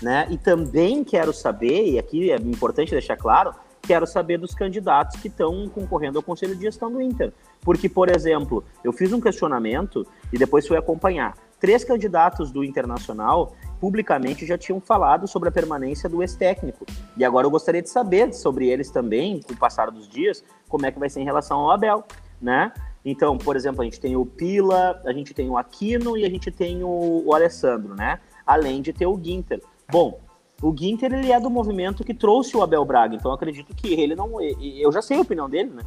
[0.00, 0.28] né?
[0.30, 5.26] E também quero saber, e aqui é importante deixar claro, quero saber dos candidatos que
[5.26, 7.32] estão concorrendo ao Conselho de Gestão do Inter.
[7.60, 11.36] Porque, por exemplo, eu fiz um questionamento e depois fui acompanhar.
[11.58, 16.86] Três candidatos do Internacional publicamente já tinham falado sobre a permanência do ex-técnico.
[17.16, 20.86] E agora eu gostaria de saber sobre eles também, com o passar dos dias, como
[20.86, 22.04] é que vai ser em relação ao Abel,
[22.40, 22.72] né?
[23.04, 26.28] Então, por exemplo, a gente tem o Pila, a gente tem o Aquino e a
[26.28, 28.18] gente tem o, o Alessandro, né?
[28.44, 29.62] Além de ter o Ginter.
[29.90, 30.20] Bom,
[30.60, 33.94] o Ginter ele é do movimento que trouxe o Abel Braga, então eu acredito que
[33.94, 34.40] ele não.
[34.40, 35.82] Eu já sei a opinião dele, né?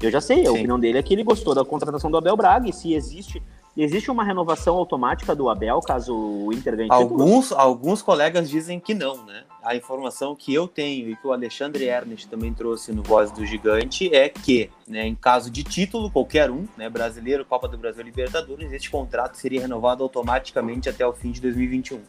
[0.00, 0.58] Eu já sei, a Sim.
[0.58, 3.42] opinião dele é que ele gostou da contratação do Abel Braga e se existe
[3.74, 8.92] Existe uma renovação automática do Abel caso o Inter ganhe alguns, alguns colegas dizem que
[8.92, 9.44] não, né?
[9.62, 13.46] A informação que eu tenho e que o Alexandre Ernest também trouxe no Voz do
[13.46, 18.02] Gigante é que, né, em caso de título, qualquer um, né, brasileiro, Copa do Brasil,
[18.02, 22.00] Libertadores, este contrato seria renovado automaticamente até o fim de 2021.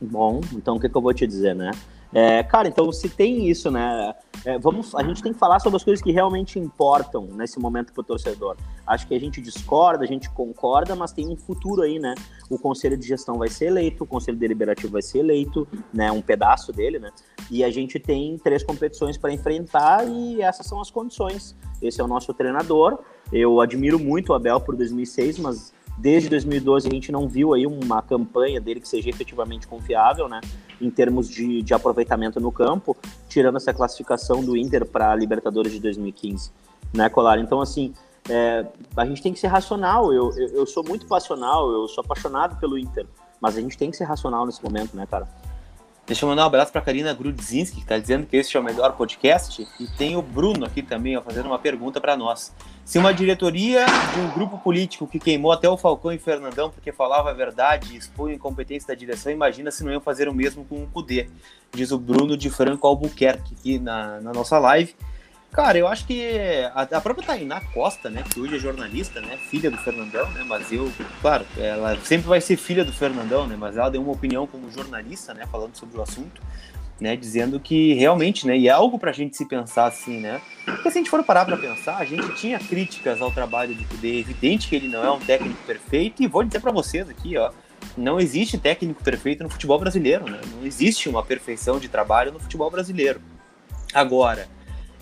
[0.00, 1.70] Bom, então o que, que eu vou te dizer, né?
[2.18, 4.14] É, cara, então se tem isso, né?
[4.42, 7.92] É, vamos, a gente tem que falar sobre as coisas que realmente importam nesse momento
[7.92, 8.56] para o torcedor.
[8.86, 12.14] Acho que a gente discorda, a gente concorda, mas tem um futuro aí, né?
[12.48, 16.10] O conselho de gestão vai ser eleito, o conselho deliberativo vai ser eleito, né?
[16.10, 17.10] Um pedaço dele, né?
[17.50, 21.54] E a gente tem três competições para enfrentar e essas são as condições.
[21.82, 22.98] Esse é o nosso treinador.
[23.30, 27.66] Eu admiro muito o Abel por 2006, mas Desde 2012 a gente não viu aí
[27.66, 30.40] uma campanha dele que seja efetivamente confiável, né?
[30.80, 32.94] Em termos de, de aproveitamento no campo,
[33.28, 36.50] tirando essa classificação do Inter para a Libertadores de 2015,
[36.92, 37.38] né, Colar?
[37.38, 37.94] Então, assim,
[38.28, 40.12] é, a gente tem que ser racional.
[40.12, 43.06] Eu, eu, eu sou muito passional, eu sou apaixonado pelo Inter,
[43.40, 45.26] mas a gente tem que ser racional nesse momento, né, cara?
[46.06, 48.62] Deixa eu mandar um abraço para Karina Grudzinski, que está dizendo que este é o
[48.62, 49.66] melhor podcast.
[49.80, 52.54] E tem o Bruno aqui também, ó, fazendo uma pergunta para nós.
[52.84, 56.92] Se uma diretoria de um grupo político que queimou até o Falcão e Fernandão porque
[56.92, 60.64] falava a verdade e expunha incompetência da direção, imagina se não iam fazer o mesmo
[60.64, 61.28] com o Cudê,
[61.72, 64.94] diz o Bruno de Franco Albuquerque aqui na, na nossa live.
[65.52, 66.22] Cara, eu acho que
[66.74, 70.44] a, a própria Tainá Costa, né, que hoje é jornalista, né, filha do Fernandão, né,
[70.46, 74.12] mas eu, claro, ela sempre vai ser filha do Fernandão, né, mas ela deu uma
[74.12, 76.42] opinião como jornalista, né, falando sobre o assunto,
[77.00, 80.90] né, dizendo que realmente, né, e é algo pra gente se pensar assim, né, porque
[80.90, 84.16] se a gente for parar pra pensar, a gente tinha críticas ao trabalho do Kudê,
[84.16, 87.34] é evidente que ele não é um técnico perfeito, e vou dizer para vocês aqui,
[87.38, 87.50] ó,
[87.96, 92.40] não existe técnico perfeito no futebol brasileiro, né, não existe uma perfeição de trabalho no
[92.40, 93.22] futebol brasileiro.
[93.94, 94.54] Agora,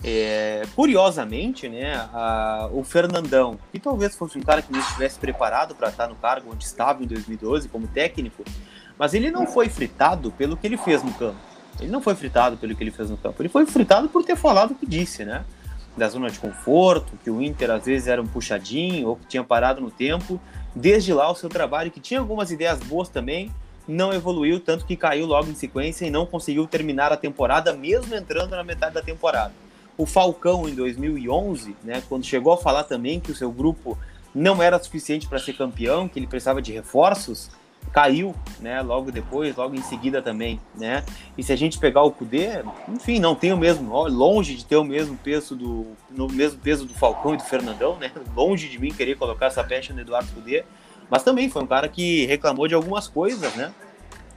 [0.07, 5.73] é, curiosamente, né, a, o Fernandão, que talvez fosse um cara que não estivesse preparado
[5.73, 8.43] para estar no cargo onde estava em 2012 como técnico,
[8.99, 11.39] mas ele não foi fritado pelo que ele fez no campo.
[11.79, 13.41] Ele não foi fritado pelo que ele fez no campo.
[13.41, 15.43] Ele foi fritado por ter falado o que disse, né?
[15.97, 19.43] Da zona de conforto, que o Inter às vezes era um puxadinho ou que tinha
[19.43, 20.39] parado no tempo
[20.75, 23.51] desde lá o seu trabalho, que tinha algumas ideias boas também,
[23.87, 28.13] não evoluiu, tanto que caiu logo em sequência e não conseguiu terminar a temporada, mesmo
[28.13, 29.64] entrando na metade da temporada.
[29.97, 33.97] O Falcão, em 2011, né, quando chegou a falar também que o seu grupo
[34.33, 37.49] não era suficiente para ser campeão, que ele precisava de reforços,
[37.91, 41.03] caiu, né, logo depois, logo em seguida também, né?
[41.37, 44.75] E se a gente pegar o Cudê, enfim, não tem o mesmo, longe de ter
[44.75, 48.11] o mesmo peso do no mesmo peso do Falcão e do Fernandão, né?
[48.35, 50.65] Longe de mim querer colocar essa pecha no Eduardo Cudê,
[51.09, 53.71] mas também foi um cara que reclamou de algumas coisas, né?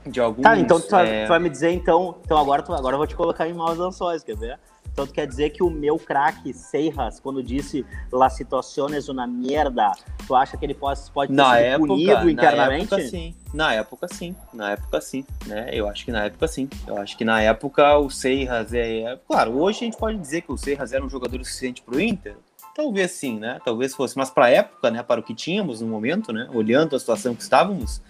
[0.05, 1.25] De alguns, Tá, então tu, é...
[1.25, 3.77] tu vai me dizer então, então agora tu, agora eu vou te colocar em maus
[3.77, 4.59] lençóis, quer ver?
[4.95, 9.93] Tu quer dizer que o meu craque Seiras, quando disse la situación es una mierda,
[10.27, 12.91] tu acha que ele pode, pode na ser época, punido internamente?
[12.91, 15.69] Na época sim, na época sim, na época sim, né?
[15.71, 16.69] Eu acho que na época sim.
[16.85, 19.19] Eu acho que na época o Seiras é, é...
[19.27, 22.01] Claro, hoje a gente pode dizer que o Seiras era um jogador suficiente para o
[22.01, 22.35] Inter,
[22.79, 23.59] Talvez sim, né?
[23.65, 25.03] Talvez fosse, mas para a época, né?
[25.03, 26.47] Para o que tínhamos no momento, né?
[26.53, 28.01] Olhando a situação que estávamos,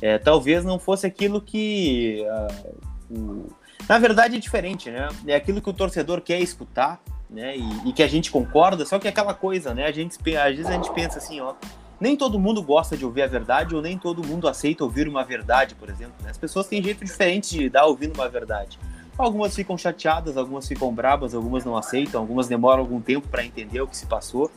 [0.00, 2.78] é, talvez não fosse aquilo que uh,
[3.10, 3.52] o,
[3.88, 5.08] na verdade é diferente, né?
[5.26, 7.56] É aquilo que o torcedor quer escutar, né?
[7.56, 9.86] E, e, que a gente concorda, só que é aquela coisa, né?
[9.86, 11.54] A gente, às vezes a gente pensa assim, ó,
[12.00, 15.24] nem todo mundo gosta de ouvir a verdade ou nem todo mundo aceita ouvir uma
[15.24, 16.14] verdade, por exemplo.
[16.20, 16.30] Né?
[16.30, 18.78] As pessoas têm jeito diferente de dar ouvindo uma verdade.
[19.16, 23.80] Algumas ficam chateadas, algumas ficam brabas, algumas não aceitam, algumas demoram algum tempo para entender
[23.80, 24.50] o que se passou,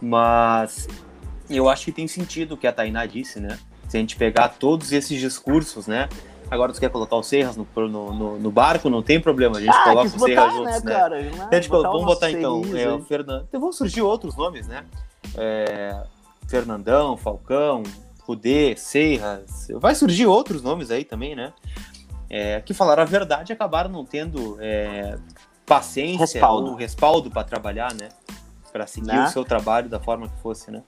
[0.00, 0.86] mas
[1.50, 3.58] eu acho que tem sentido o que a Tainá disse, né?
[3.88, 6.08] Se a gente pegar todos esses discursos, né?
[6.50, 9.74] Agora você quer colocar o Serras no, no, no, barco, não tem problema, a gente
[9.74, 10.92] ah, coloca o Serras né, juntos, né?
[10.92, 11.48] Cara, né?
[11.50, 13.46] A gente botar vamos botar então, é, o Fernando.
[13.48, 14.84] Então vão surgir outros nomes, né?
[15.36, 16.02] É,
[16.48, 17.82] Fernandão, Falcão,
[18.22, 19.68] Rudê, Serras.
[19.74, 21.52] Vai surgir outros nomes aí também, né?
[22.28, 25.16] É, que falaram a verdade e acabaram não tendo é,
[25.66, 26.70] paciência respaldo.
[26.70, 28.08] ou respaldo para trabalhar, né?
[28.72, 29.24] Para seguir né?
[29.24, 30.82] o seu trabalho da forma que fosse, né?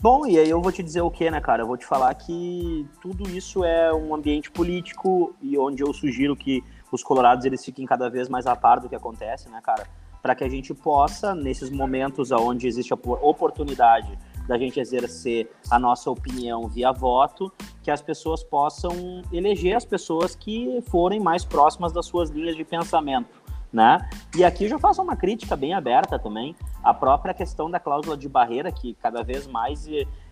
[0.00, 1.62] Bom, e aí eu vou te dizer o que, né, cara?
[1.62, 6.36] Eu vou te falar que tudo isso é um ambiente político e onde eu sugiro
[6.36, 9.88] que os colorados eles fiquem cada vez mais a par do que acontece, né, cara?
[10.22, 15.80] Para que a gente possa, nesses momentos onde existe a oportunidade da gente exercer a
[15.80, 21.92] nossa opinião via voto, que as pessoas possam eleger as pessoas que forem mais próximas
[21.92, 24.08] das suas linhas de pensamento né?
[24.36, 28.16] E aqui eu já faço uma crítica bem aberta também, a própria questão da cláusula
[28.16, 29.86] de barreira, que cada vez mais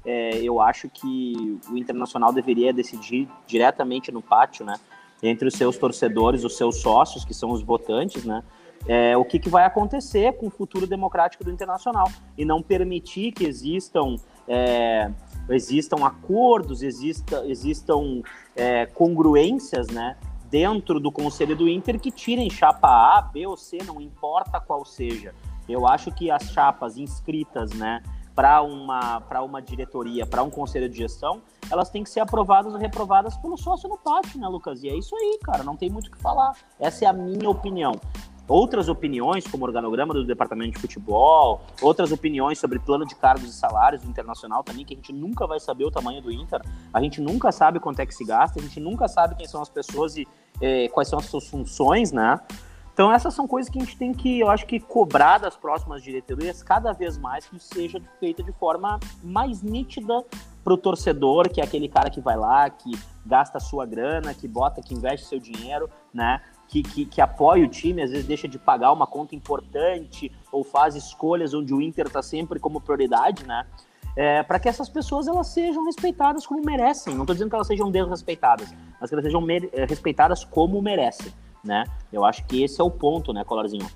[0.04, 4.74] é, eu acho que o Internacional deveria decidir diretamente no pátio, né?
[5.22, 8.42] Entre os seus torcedores, os seus sócios, que são os votantes, né?
[8.86, 13.32] É, o que, que vai acontecer com o futuro democrático do Internacional e não permitir
[13.32, 15.10] que existam é,
[15.48, 18.22] existam acordos, exista, existam
[18.54, 20.16] é, congruências, né,
[20.50, 24.84] dentro do conselho do Inter que tirem chapa A, B ou C, não importa qual
[24.84, 25.34] seja.
[25.68, 28.02] Eu acho que as chapas inscritas, né,
[28.34, 32.72] para uma, para uma diretoria, para um conselho de gestão, elas têm que ser aprovadas
[32.74, 34.82] ou reprovadas pelo sócio no pátio, né, Lucas?
[34.82, 36.54] E é isso aí, cara, não tem muito o que falar.
[36.78, 37.92] Essa é a minha opinião
[38.48, 43.52] outras opiniões, como organograma do departamento de futebol, outras opiniões sobre plano de cargos e
[43.52, 46.60] salários do internacional também, que a gente nunca vai saber o tamanho do Inter,
[46.92, 49.60] a gente nunca sabe quanto é que se gasta, a gente nunca sabe quem são
[49.60, 50.26] as pessoas e
[50.60, 52.40] eh, quais são as suas funções, né?
[52.96, 56.02] Então essas são coisas que a gente tem que, eu acho que cobrar das próximas
[56.02, 60.24] diretorias cada vez mais que seja feita de forma mais nítida
[60.64, 62.90] para o torcedor, que é aquele cara que vai lá, que
[63.26, 66.40] gasta sua grana, que bota, que investe seu dinheiro, né?
[66.68, 70.64] Que, que, que, apoia o time, às vezes deixa de pagar uma conta importante ou
[70.64, 73.66] faz escolhas onde o Inter está sempre como prioridade, né?
[74.16, 77.14] É, para que essas pessoas elas sejam respeitadas como merecem.
[77.14, 81.32] Não estou dizendo que elas sejam desrespeitadas, mas que elas sejam é, respeitadas como merecem,
[81.62, 81.84] né?
[82.12, 83.86] Eu acho que esse é o ponto, né, Colarzinho?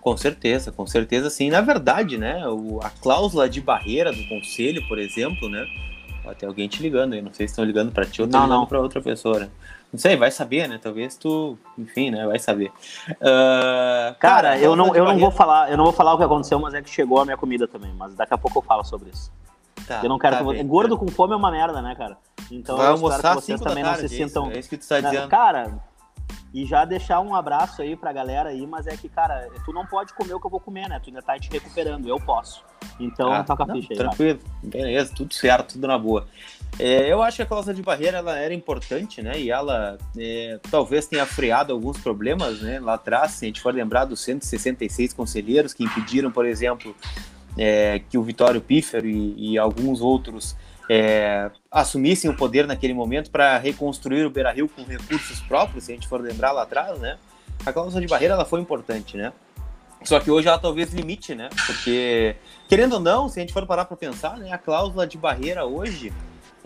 [0.00, 1.50] Com certeza, com certeza sim.
[1.50, 5.66] Na verdade, né, o, a cláusula de barreira do conselho, por exemplo, né,
[6.24, 8.66] até alguém te ligando aí, não sei se estão ligando para ti ou estão ligando
[8.68, 9.48] para outra pessoa, né?
[9.96, 10.78] Não sei, vai saber, né?
[10.80, 12.26] Talvez tu, enfim, né?
[12.26, 12.70] Vai saber.
[13.12, 16.22] Uh, cara, cara, eu não, eu não vou falar, eu não vou falar o que
[16.22, 17.94] aconteceu, mas é que chegou a minha comida também.
[17.94, 19.32] Mas daqui a pouco eu falo sobre isso.
[19.88, 21.00] Tá, eu não quero tá que bem, Gordo tá.
[21.00, 22.18] com fome é uma merda, né, cara?
[22.50, 24.50] Então vai eu espero que vocês também não se sintam.
[24.50, 25.28] É isso que tu tá dizendo.
[25.28, 25.80] Cara,
[26.52, 29.86] e já deixar um abraço aí pra galera aí, mas é que, cara, tu não
[29.86, 31.00] pode comer o que eu vou comer, né?
[31.02, 32.62] Tu ainda tá te recuperando, eu posso.
[33.00, 33.96] Então, ah, toca a ficha aí.
[33.96, 36.26] Tranquilo, beleza, tudo certo, tudo na boa.
[36.78, 39.38] É, eu acho que a cláusula de barreira ela era importante, né?
[39.38, 42.78] E ela é, talvez tenha freado alguns problemas, né?
[42.80, 46.94] Lá atrás, se a gente for lembrar dos 166 conselheiros que impediram, por exemplo,
[47.56, 50.54] é, que o Vitório Pífero e, e alguns outros
[50.88, 55.94] é, assumissem o poder naquele momento para reconstruir o Beira-Rio com recursos próprios, se a
[55.94, 57.16] gente for lembrar lá atrás, né?
[57.64, 59.32] A cláusula de barreira ela foi importante, né?
[60.04, 61.48] Só que hoje ela talvez limite, né?
[61.66, 62.36] Porque,
[62.68, 65.64] querendo ou não, se a gente for parar para pensar, né, a cláusula de barreira
[65.64, 66.12] hoje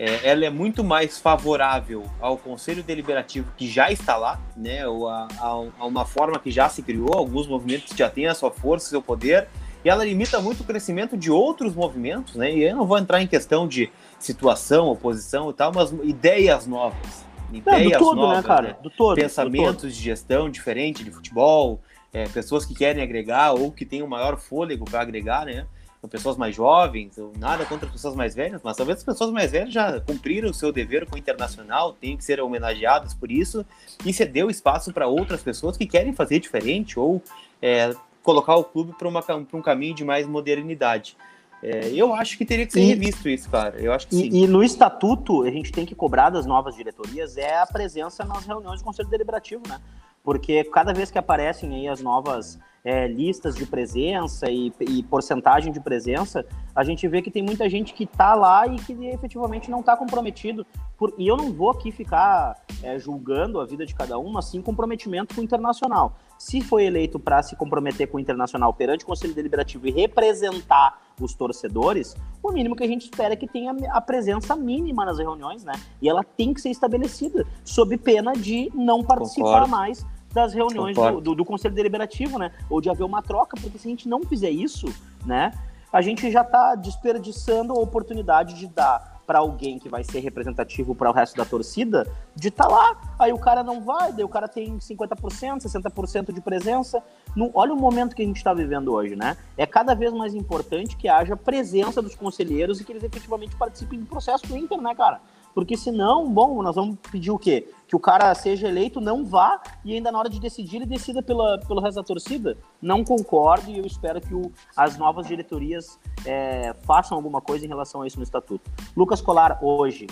[0.01, 5.07] é, ela é muito mais favorável ao Conselho Deliberativo que já está lá, né, ou
[5.07, 8.33] a, a, a, uma forma que já se criou, alguns movimentos que já têm a
[8.33, 9.47] sua força, seu poder,
[9.85, 13.21] e ela limita muito o crescimento de outros movimentos, né, e eu não vou entrar
[13.21, 17.23] em questão de situação, oposição e tal, mas ideias novas.
[17.53, 18.79] Ideias do todo, né, novas, né, cara?
[18.81, 19.15] Do todo.
[19.15, 19.91] Pensamentos do todo.
[19.91, 21.79] de gestão diferente de futebol,
[22.11, 25.67] é, pessoas que querem agregar ou que têm um maior fôlego para agregar, né?
[26.01, 29.29] São pessoas mais jovens, ou nada contra as pessoas mais velhas, mas talvez as pessoas
[29.29, 33.31] mais velhas já cumpriram o seu dever com o internacional, têm que ser homenageadas por
[33.31, 33.63] isso,
[34.03, 37.21] e cedeu espaço para outras pessoas que querem fazer diferente ou
[37.61, 41.15] é, colocar o clube para um caminho de mais modernidade.
[41.61, 43.79] É, eu acho que teria que ser revisto isso, cara.
[43.79, 44.43] Eu acho que e, sim.
[44.43, 48.45] E no estatuto, a gente tem que cobrar das novas diretorias é a presença nas
[48.47, 49.79] reuniões do Conselho Deliberativo, né?
[50.23, 55.71] Porque cada vez que aparecem aí as novas é, listas de presença e, e, porcentagem
[55.71, 59.69] de presença, a gente vê que tem muita gente que está lá e que efetivamente
[59.69, 60.65] não está comprometido.
[60.97, 64.45] Por, e eu não vou aqui ficar é, julgando a vida de cada um, mas
[64.45, 66.17] sim comprometimento com o internacional.
[66.37, 70.99] Se foi eleito para se comprometer com o internacional perante o Conselho Deliberativo e representar
[71.19, 75.19] os torcedores, o mínimo que a gente espera é que tenha a presença mínima nas
[75.19, 75.73] reuniões, né?
[76.01, 79.69] E ela tem que ser estabelecida, sob pena de não participar Concordo.
[79.69, 82.51] mais das reuniões do, do, do, Conselho Deliberativo, né?
[82.69, 84.87] Ou de haver uma troca, porque se a gente não fizer isso,
[85.25, 85.51] né?
[85.91, 90.93] A gente já está desperdiçando a oportunidade de dar para alguém que vai ser representativo
[90.93, 93.15] para o resto da torcida, de estar tá lá.
[93.17, 97.01] Aí o cara não vai, daí o cara tem 50%, 60% de presença.
[97.35, 99.37] No, olha o momento que a gente está vivendo hoje, né?
[99.57, 103.99] É cada vez mais importante que haja presença dos conselheiros e que eles efetivamente participem
[103.99, 105.21] do processo do Inter, né, cara?
[105.53, 107.67] Porque senão, bom, nós vamos pedir o quê?
[107.87, 111.21] Que o cara seja eleito, não vá, e ainda na hora de decidir, ele decida
[111.21, 112.57] pela, pelo resto da torcida?
[112.81, 117.67] Não concordo e eu espero que o, as novas diretorias é, façam alguma coisa em
[117.67, 118.69] relação a isso no estatuto.
[118.95, 120.07] Lucas Colar, hoje.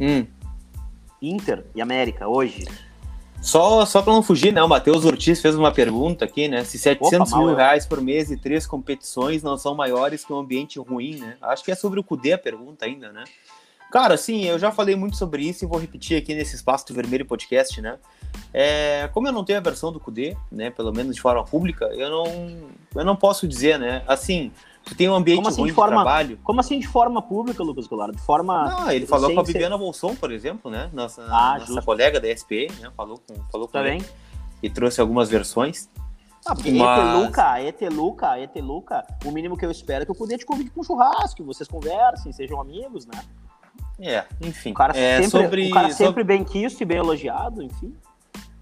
[0.00, 0.26] Hum.
[1.20, 2.64] Inter e América, hoje.
[3.42, 4.62] Só, só para não fugir, né?
[4.62, 6.62] O Matheus Ortiz fez uma pergunta aqui, né?
[6.62, 10.38] Se 700 Opa, mil reais por mês e três competições não são maiores que um
[10.38, 11.36] ambiente ruim, né?
[11.40, 13.24] Acho que é sobre o Cudê a pergunta ainda, né?
[13.90, 16.94] Cara, sim, eu já falei muito sobre isso e vou repetir aqui nesse espaço do
[16.94, 17.98] Vermelho Podcast, né?
[18.54, 21.86] É, como eu não tenho a versão do CUDE, né, pelo menos de forma pública,
[21.86, 22.24] eu não,
[22.94, 24.04] eu não posso dizer, né?
[24.06, 24.52] Assim,
[24.84, 26.38] tu tem um ambiente assim, ruim de, forma, de trabalho.
[26.44, 28.14] Como assim de forma pública, Lucas Goulart?
[28.14, 28.68] De forma.
[28.70, 29.82] Não, ele falou com a Bibiana ser...
[29.82, 30.88] Bolson, por exemplo, né?
[30.92, 32.92] Nossa, ah, nossa colega da SPE, né?
[32.96, 33.98] Falou com, falou com tá ele.
[33.98, 34.08] Bem.
[34.62, 35.88] E trouxe algumas versões.
[36.46, 36.98] Ah, porque Mas...
[36.98, 40.80] Eteluca, Eteluca, Eteluca, o mínimo que eu espero é que eu puder te convide para
[40.80, 43.20] um churrasco, que vocês conversem, sejam amigos, né?
[44.00, 44.70] É, enfim.
[44.70, 46.24] O cara, é, sempre, sobre, o cara sempre sobre...
[46.24, 47.94] bem quisto e bem elogiado, enfim.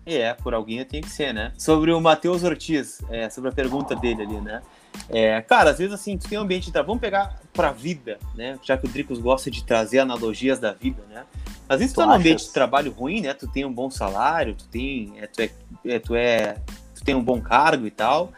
[0.04, 1.52] É, por alguém tem que ser, né?
[1.58, 4.62] Sobre o Matheus Ortiz, é, sobre a pergunta dele ali, né?
[5.10, 8.18] É, cara, às vezes assim, tu tem um ambiente de trabalho, vamos pegar pra vida,
[8.34, 8.58] né?
[8.62, 11.24] Já que o Dricos gosta de trazer analogias da vida, né?
[11.68, 13.34] Às vezes tu, tu tá num ambiente de trabalho ruim, né?
[13.34, 15.50] Tu tem um bom salário, tu tem, é, tu, é,
[15.84, 16.56] é, tu, é,
[16.94, 18.32] tu tem um bom cargo e tal.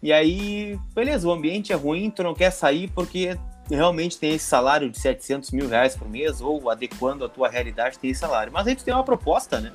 [0.00, 3.36] E aí, beleza, o ambiente é ruim, tu não quer sair porque
[3.70, 7.98] realmente tem esse salário de 700 mil reais por mês, ou adequando a tua realidade,
[7.98, 8.52] tem esse salário.
[8.52, 9.72] Mas aí tu tem uma proposta, né?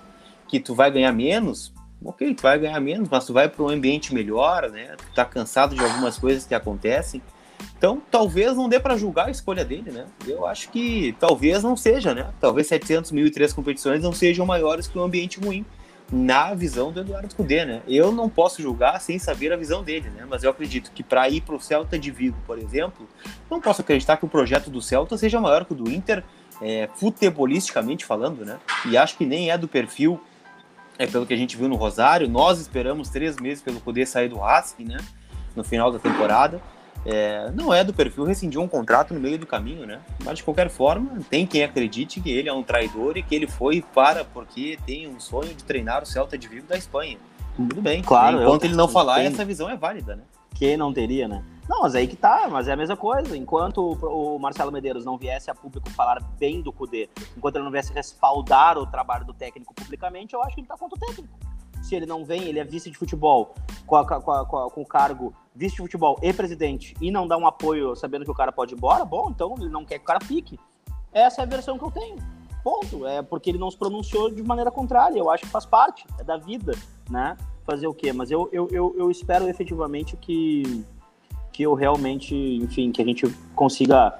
[0.47, 3.69] Que tu vai ganhar menos, ok, tu vai ganhar menos, mas tu vai para um
[3.69, 4.95] ambiente melhor, né?
[4.97, 7.21] Tu tá cansado de algumas coisas que acontecem.
[7.77, 10.05] Então, talvez não dê para julgar a escolha dele, né?
[10.27, 12.29] Eu acho que talvez não seja, né?
[12.39, 15.65] Talvez 700 mil e três competições não sejam maiores que um ambiente ruim
[16.11, 17.81] na visão do Eduardo Cudê, né?
[17.87, 20.25] Eu não posso julgar sem saber a visão dele, né?
[20.29, 23.07] Mas eu acredito que para ir para o Celta de Vigo, por exemplo,
[23.49, 26.23] não posso acreditar que o projeto do Celta seja maior que o do Inter,
[26.61, 28.59] é, futebolisticamente falando, né?
[28.85, 30.21] E acho que nem é do perfil,
[30.99, 32.29] é pelo que a gente viu no Rosário.
[32.29, 34.97] Nós esperamos três meses pelo Cudê sair do Racing, né?
[35.55, 36.61] No final da temporada
[37.05, 39.99] é, não é do perfil rescindir um contrato no meio do caminho, né?
[40.23, 43.47] Mas de qualquer forma, tem quem acredite que ele é um traidor e que ele
[43.47, 47.17] foi para porque tem um sonho de treinar o Celta de Vigo da Espanha.
[47.55, 48.01] Tudo bem.
[48.01, 48.41] Claro.
[48.41, 49.27] Enquanto eu, ele não falar, tem...
[49.27, 50.23] essa visão é válida, né?
[50.55, 51.43] Que não teria, né?
[51.67, 53.35] Não, mas aí que tá, mas é a mesma coisa.
[53.37, 57.71] Enquanto o Marcelo Medeiros não viesse a público falar bem do Cudê, enquanto ele não
[57.71, 61.29] viesse respaldar o trabalho do técnico publicamente, eu acho que ele tá contra o técnico
[61.83, 63.53] se ele não vem, ele é vice de futebol
[63.85, 67.37] com, a, com, a, com, o cargo vice de futebol e presidente e não dá
[67.37, 70.03] um apoio sabendo que o cara pode ir embora, bom, então ele não quer que
[70.03, 70.59] o cara fique.
[71.11, 72.17] Essa é a versão que eu tenho.
[72.63, 73.05] Ponto.
[73.05, 75.19] É porque ele não se pronunciou de maneira contrária.
[75.19, 76.73] Eu acho que faz parte, é da vida,
[77.09, 77.37] né?
[77.65, 78.11] Fazer o quê?
[78.13, 80.83] Mas eu, eu, eu, eu espero efetivamente que,
[81.51, 84.17] que eu realmente, enfim, que a gente consiga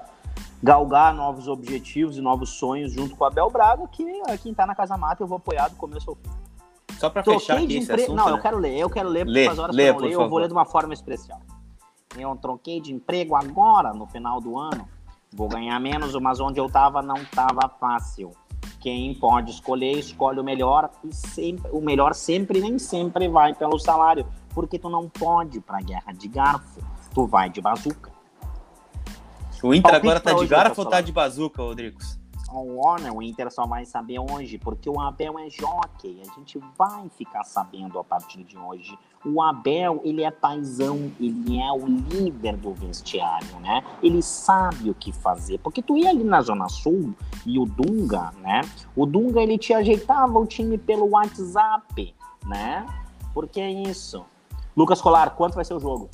[0.62, 4.66] galgar novos objetivos e novos sonhos junto com a Bel Braga, que é quem tá
[4.66, 6.30] na Casa Mata eu vou apoiar do começo ao fim.
[6.98, 8.32] Só para fechar aqui esse assunto, Não, né?
[8.32, 10.20] eu quero ler, eu quero ler, porque lê, faz horas lê, que eu não leio,
[10.20, 11.40] eu vou ler de uma forma especial.
[12.16, 14.88] Eu troquei de emprego agora, no final do ano.
[15.32, 18.30] Vou ganhar menos, mas onde eu tava não tava fácil.
[18.80, 23.78] Quem pode escolher, escolhe o melhor, e sempre, o melhor sempre nem sempre vai pelo
[23.78, 24.26] salário.
[24.50, 26.80] Porque tu não pode ir pra guerra de garfo,
[27.12, 28.12] tu vai de bazuca.
[29.62, 32.18] O Inter Palpite agora tá de hoje, garfo ou tá de bazuca, Rodrigos?
[32.56, 36.22] Olha, o Inter só vai saber hoje, porque o Abel é jockey.
[36.22, 38.96] A gente vai ficar sabendo a partir de hoje.
[39.26, 43.82] O Abel, ele é paizão, ele é o líder do vestiário, né?
[44.00, 45.58] Ele sabe o que fazer.
[45.58, 47.12] Porque tu ia ali na Zona Sul
[47.44, 48.60] e o Dunga, né?
[48.94, 52.14] O Dunga, ele te ajeitava o time pelo WhatsApp,
[52.46, 52.86] né?
[53.32, 54.24] Porque é isso.
[54.76, 56.08] Lucas Colar, quanto vai ser o jogo?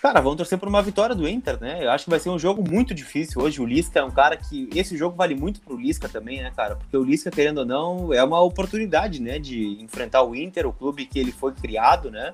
[0.00, 1.84] Cara, vamos torcer por uma vitória do Inter, né?
[1.84, 3.60] Eu acho que vai ser um jogo muito difícil hoje.
[3.60, 4.70] O Lisca é um cara que.
[4.72, 6.76] Esse jogo vale muito pro Lisca também, né, cara?
[6.76, 9.40] Porque o Lisca, querendo ou não, é uma oportunidade, né?
[9.40, 12.32] De enfrentar o Inter, o clube que ele foi criado, né?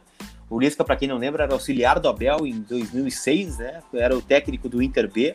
[0.51, 3.83] O Lisca, para quem não lembra, era auxiliar do Abel em 2006, né?
[3.95, 5.35] Era o técnico do Inter B.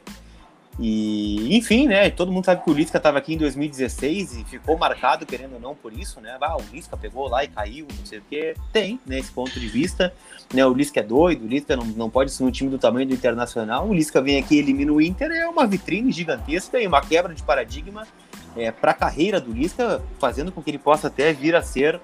[0.81, 2.09] E, enfim, né?
[2.09, 5.59] Todo mundo sabe que o Lisca estava aqui em 2016 e ficou marcado, querendo ou
[5.59, 6.37] não, por isso, né?
[6.39, 8.55] Ah, o Lisca pegou lá e caiu, não sei o quê.
[8.71, 9.19] Tem, né?
[9.19, 10.13] Esse ponto de vista.
[10.53, 13.07] Né, o Lisca é doido, o Lisca não, não pode ser um time do tamanho
[13.07, 13.87] do Internacional.
[13.87, 17.35] O Lisca vem aqui e elimina o Inter, é uma vitrine gigantesca e uma quebra
[17.35, 18.07] de paradigma
[18.55, 22.01] é, para a carreira do Lisca, fazendo com que ele possa até vir a ser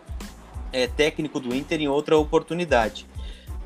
[0.72, 3.08] é, técnico do Inter em outra oportunidade.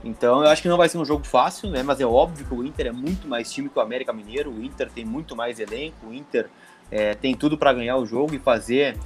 [0.03, 1.83] Então eu acho que não vai ser um jogo fácil, né?
[1.83, 4.51] Mas é óbvio que o Inter é muito mais time que o América Mineiro.
[4.51, 6.07] O Inter tem muito mais elenco.
[6.07, 6.49] O Inter
[6.89, 8.97] é, tem tudo para ganhar o jogo e fazer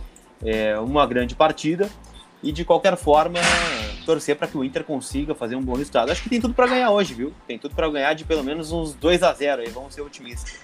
[0.43, 1.89] é, uma grande partida.
[2.43, 3.39] E de qualquer forma,
[4.05, 6.11] torcer para que o Inter consiga fazer um bom resultado.
[6.11, 7.33] Acho que tem tudo para ganhar hoje, viu?
[7.47, 10.59] Tem tudo para ganhar de pelo menos uns 2 a 0 aí, vamos ser otimistas.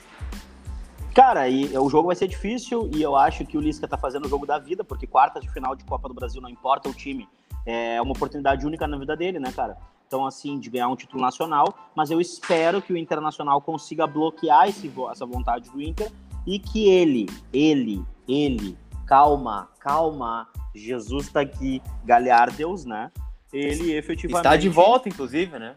[1.15, 4.25] Cara, e o jogo vai ser difícil e eu acho que o Lisca tá fazendo
[4.25, 6.93] o jogo da vida, porque quarta de final de Copa do Brasil, não importa o
[6.93, 7.27] time,
[7.65, 9.75] é uma oportunidade única na vida dele, né, cara?
[10.09, 14.67] Então, assim, de ganhar um título nacional, mas eu espero que o Internacional consiga bloquear
[14.67, 16.11] esse, essa vontade do Inter
[16.47, 23.11] e que ele, ele, ele, calma, calma, Jesus tá aqui, Galhardeus, né?
[23.53, 24.47] Ele efetivamente.
[24.47, 25.75] Está de volta, inclusive, né?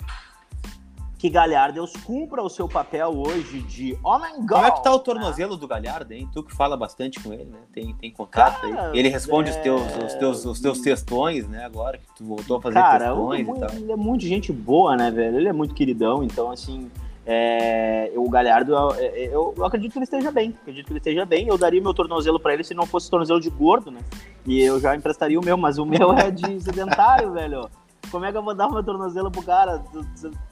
[1.22, 4.58] Que Galhardeus cumpra o seu papel hoje de homem gol.
[4.58, 5.02] Como é que tá o né?
[5.04, 6.28] tornozelo do Galhardo, hein?
[6.32, 7.60] Tu que fala bastante com ele, né?
[7.72, 8.98] Tem, tem contato Cara, aí.
[8.98, 11.64] Ele responde os, é- teus, os, teus, os teus textões, né?
[11.64, 13.70] Agora que tu voltou a fazer Cara, o- textões e tal.
[13.70, 15.36] ele é muito gente boa, né, velho?
[15.36, 16.90] Ele é muito queridão, então, assim,
[17.24, 20.56] é, o Galhardo, é, é, eu, eu acredito que ele esteja bem.
[20.62, 21.46] Acredito que ele esteja bem.
[21.46, 24.00] Eu daria meu tornozelo pra ele se não fosse tornozelo de gordo, né?
[24.44, 27.70] E eu já emprestaria o meu, mas o meu é de sedentário, velho.
[28.10, 29.82] Como é que eu vou dar meu tornozelo pro cara?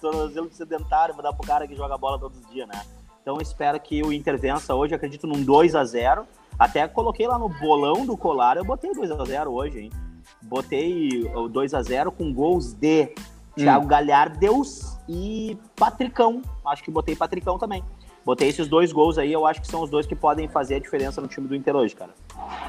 [0.00, 2.82] Tornozelo de sedentário, vou dar pro cara que joga bola todos os dias, né?
[3.22, 6.26] Então eu espero que o Inter vença hoje, acredito num 2 a 0
[6.58, 9.90] Até coloquei lá no bolão do colar, eu botei 2 a 0 hoje, hein?
[10.42, 13.14] Botei o 2 a 0 com gols de
[13.54, 16.40] Thiago Galhardeus e Patricão.
[16.64, 17.84] Acho que botei Patricão também.
[18.24, 20.78] Botei esses dois gols aí, eu acho que são os dois que podem fazer a
[20.78, 22.14] diferença no time do Inter hoje, cara.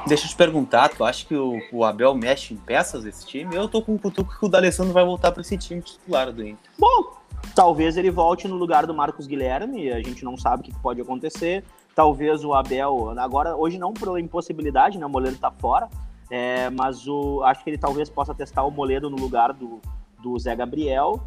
[0.07, 3.55] Deixa eu te perguntar, tu acha que o, o Abel mexe em peças desse time?
[3.55, 6.45] Eu tô com o cutuco que o D'Alessandro vai voltar pra esse time titular do
[6.45, 6.72] Inter.
[6.78, 7.15] Bom,
[7.55, 10.99] talvez ele volte no lugar do Marcos Guilherme, a gente não sabe o que pode
[10.99, 11.63] acontecer.
[11.93, 15.05] Talvez o Abel, agora, hoje não por impossibilidade, né?
[15.05, 15.89] O Moledo tá fora,
[16.30, 19.82] é, mas o, acho que ele talvez possa testar o Moledo no lugar do,
[20.22, 21.22] do Zé Gabriel.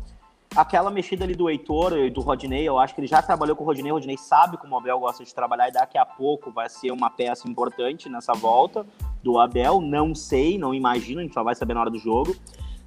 [0.56, 3.64] Aquela mexida ali do Heitor e do Rodinei, eu acho que ele já trabalhou com
[3.64, 6.52] o Rodinei, o Rodinei sabe como o Abel gosta de trabalhar e daqui a pouco
[6.52, 8.86] vai ser uma peça importante nessa volta
[9.22, 9.80] do Abel.
[9.80, 12.36] Não sei, não imagino, a gente só vai saber na hora do jogo.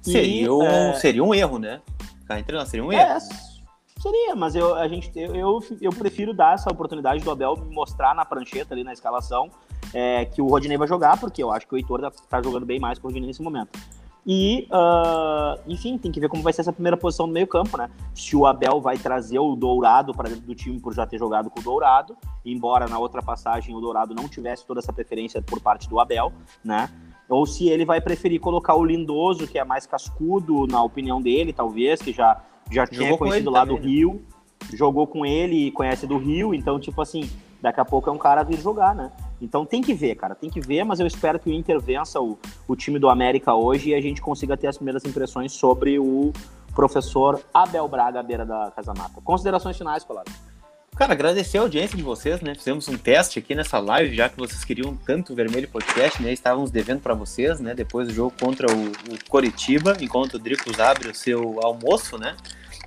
[0.06, 1.82] E, Seria, um, é, seria um erro, né?
[2.20, 3.02] Ficar nós, seria um erro.
[3.02, 3.18] é,
[4.00, 8.14] seria, mas eu, a gente, eu, eu, eu prefiro dar essa oportunidade do Abel mostrar
[8.14, 9.50] na prancheta ali na escalação
[9.92, 12.64] é, que o Rodinei vai jogar, porque eu acho que o Heitor tá- tá jogando
[12.64, 13.78] bem mais que o Rodinei nesse momento.
[14.30, 17.88] E, ah, enfim, tem que ver como vai ser essa primeira posição no meio-campo, né?
[18.14, 21.48] Se o Abel vai trazer o Dourado para dentro do time por já ter jogado
[21.48, 22.14] com o Dourado,
[22.44, 26.30] embora na outra passagem o Dourado não tivesse toda essa preferência por parte do Abel,
[26.62, 26.90] né?
[27.26, 31.50] Ou se ele vai preferir colocar o Lindoso, que é mais cascudo, na opinião dele,
[31.50, 32.38] talvez, que já,
[32.70, 33.88] já tinha Jogou conhecido lá também, do né?
[33.88, 34.22] Rio,
[34.74, 38.18] jogou com ele e conhece do Rio, então, tipo assim, daqui a pouco é um
[38.18, 39.10] cara vir jogar, né?
[39.40, 42.20] Então tem que ver, cara, tem que ver, mas eu espero que o Inter vença
[42.20, 45.98] o, o time do América hoje e a gente consiga ter as primeiras impressões sobre
[45.98, 46.32] o
[46.74, 49.20] professor Abel Braga à beira da Casa Mata.
[49.22, 50.30] Considerações finais, Colado.
[50.96, 52.56] Cara, agradecer a audiência de vocês, né?
[52.56, 56.32] Fizemos um teste aqui nessa live, já que vocês queriam tanto o Vermelho Podcast, né?
[56.32, 57.72] Estávamos devendo para vocês, né?
[57.72, 62.36] Depois do jogo contra o, o Coritiba, enquanto o Dricos abre o seu almoço, né?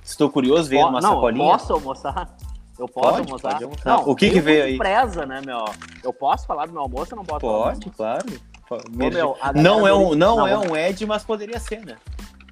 [0.04, 1.52] Estou curioso, veio uma não, sacolinha.
[1.52, 2.36] posso almoçar?
[2.82, 3.52] Eu posso Pode, almoçar?
[3.52, 3.84] pode almoçar.
[3.96, 4.76] Não, O que que veio aí?
[4.76, 5.64] preza, né, meu?
[6.02, 7.40] Eu posso falar do meu almoço ou não posso?
[7.40, 8.26] Pode, claro.
[8.90, 11.96] meu, não é um, não, não é um Ed, mas poderia ser, né?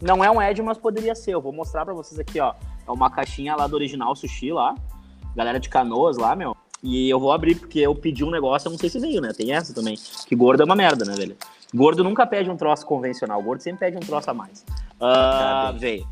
[0.00, 1.34] Não é um Ed, mas poderia ser.
[1.34, 2.54] Eu vou mostrar pra vocês aqui, ó.
[2.86, 4.76] É uma caixinha lá do original sushi lá.
[5.34, 6.56] Galera de canoas lá, meu.
[6.80, 9.32] E eu vou abrir porque eu pedi um negócio, eu não sei se veio, né?
[9.36, 9.98] Tem essa também.
[10.26, 11.36] Que gordo é uma merda, né, velho?
[11.74, 13.42] Gordo nunca pede um troço convencional.
[13.42, 14.64] Gordo sempre pede um troço a mais.
[15.00, 16.06] Uh, veio.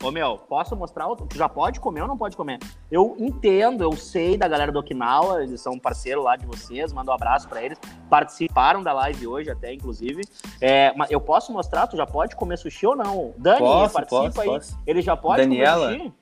[0.00, 1.08] Ô, meu, posso mostrar?
[1.28, 2.60] Tu já pode comer ou não pode comer?
[2.88, 7.10] Eu entendo, eu sei da galera do Okinawa, eles são parceiro lá de vocês, mando
[7.10, 7.76] um abraço para eles.
[8.08, 10.22] Participaram da live hoje até, inclusive.
[10.60, 11.88] É, mas eu posso mostrar?
[11.88, 13.34] Tu já pode comer sushi ou não?
[13.36, 14.46] Dani, posso, participa posso, aí.
[14.46, 14.78] Posso.
[14.86, 16.12] Ele já pode Daniela, comer sushi?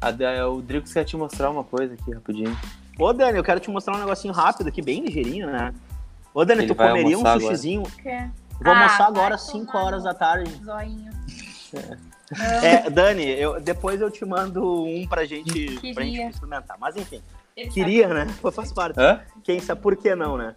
[0.00, 2.56] A, o Drix quer te mostrar uma coisa aqui, rapidinho.
[2.98, 5.74] Ô, Dani, eu quero te mostrar um negocinho rápido aqui, bem ligeirinho, né?
[6.32, 7.82] Ô, Dani, Ele tu comeria um sushizinho?
[8.02, 8.30] Quer?
[8.62, 10.50] Vou ah, almoçar agora às 5 horas da tarde.
[10.64, 11.12] Zoinho.
[11.74, 12.13] É.
[12.62, 16.76] É, Dani, eu, depois eu te mando um pra gente, pra gente experimentar.
[16.80, 17.20] Mas enfim,
[17.56, 18.14] Ele queria, sabe.
[18.14, 18.34] né?
[18.52, 18.98] Faz parte.
[18.98, 19.20] Hã?
[19.42, 20.54] Quem sabe por que não, né?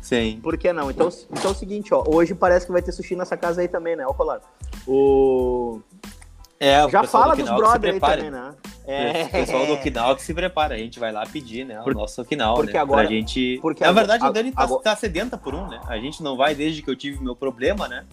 [0.00, 0.38] Sim.
[0.40, 0.88] Por que não?
[0.90, 2.04] Então, então é o seguinte, ó.
[2.06, 4.06] Hoje parece que vai ter sushi nessa casa aí também, né?
[4.06, 4.40] Ó, Colar.
[4.86, 5.80] O.
[6.60, 8.54] É, Já fala do dos brothers aí também, né?
[8.86, 9.24] É.
[9.24, 11.82] O pessoal do Okinawa que se prepara, a gente vai lá pedir, né?
[11.84, 12.78] O nosso Okinawa, porque né?
[12.78, 13.58] Agora, pra gente...
[13.60, 14.82] Porque Na agora, verdade, o Dani tá, agora...
[14.82, 15.80] tá sedenta por um, né?
[15.88, 18.06] A gente não vai desde que eu tive meu problema, né?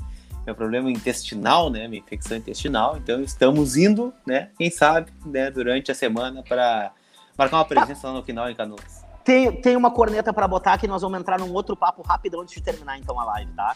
[0.45, 2.97] Meu problema intestinal, né, minha infecção intestinal.
[2.97, 6.91] Então estamos indo, né, quem sabe, né, durante a semana para
[7.37, 9.03] marcar uma presença lá no Okinawa em Canoas.
[9.23, 12.53] Tem, tem uma corneta para botar que nós vamos entrar num outro papo rápido antes
[12.53, 13.75] de terminar então a live, tá?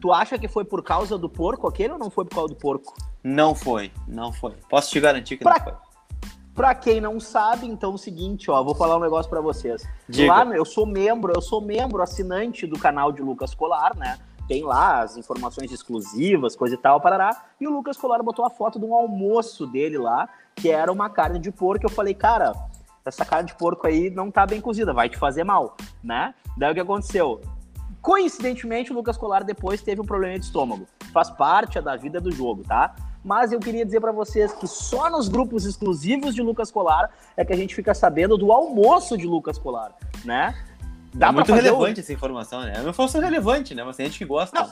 [0.00, 2.56] Tu acha que foi por causa do porco aquele ou não foi por causa do
[2.60, 2.94] porco?
[3.22, 4.52] Não foi, não foi.
[4.68, 5.74] Posso te garantir que pra, não foi.
[6.54, 9.82] Pra quem não sabe, então é o seguinte, ó, vou falar um negócio para vocês.
[10.08, 10.32] Diga.
[10.32, 14.18] Lá, eu sou membro, eu sou membro assinante do canal de Lucas Colar, né?
[14.46, 17.44] Tem lá as informações exclusivas, coisa e tal, parará.
[17.60, 21.08] E o Lucas Colar botou a foto de um almoço dele lá, que era uma
[21.08, 21.86] carne de porco.
[21.86, 22.52] Eu falei, cara,
[23.04, 26.34] essa carne de porco aí não tá bem cozida, vai te fazer mal, né?
[26.56, 27.40] Daí o que aconteceu?
[28.00, 30.86] Coincidentemente, o Lucas Colar depois teve um problema de estômago.
[31.12, 32.94] Faz parte da vida do jogo, tá?
[33.24, 37.44] Mas eu queria dizer para vocês que só nos grupos exclusivos de Lucas Colar é
[37.44, 40.54] que a gente fica sabendo do almoço de Lucas Colar, né?
[41.14, 42.02] Dá é muito relevante o...
[42.02, 42.72] essa informação, né?
[42.76, 43.84] É uma informação relevante, né?
[43.84, 44.58] Mas tem gente que gosta.
[44.58, 44.70] Não.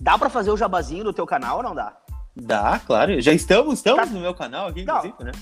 [0.00, 1.96] Dá pra fazer o jabazinho do teu canal ou não dá?
[2.34, 3.20] Dá, claro.
[3.20, 4.14] Já estamos, estamos tá...
[4.14, 4.98] no meu canal aqui, não.
[4.98, 5.32] inclusive, né?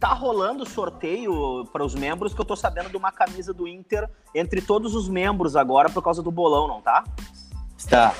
[0.00, 4.10] Tá rolando sorteio para os membros que eu tô sabendo de uma camisa do Inter
[4.34, 7.04] entre todos os membros agora por causa do bolão, não tá?
[7.78, 8.12] Está.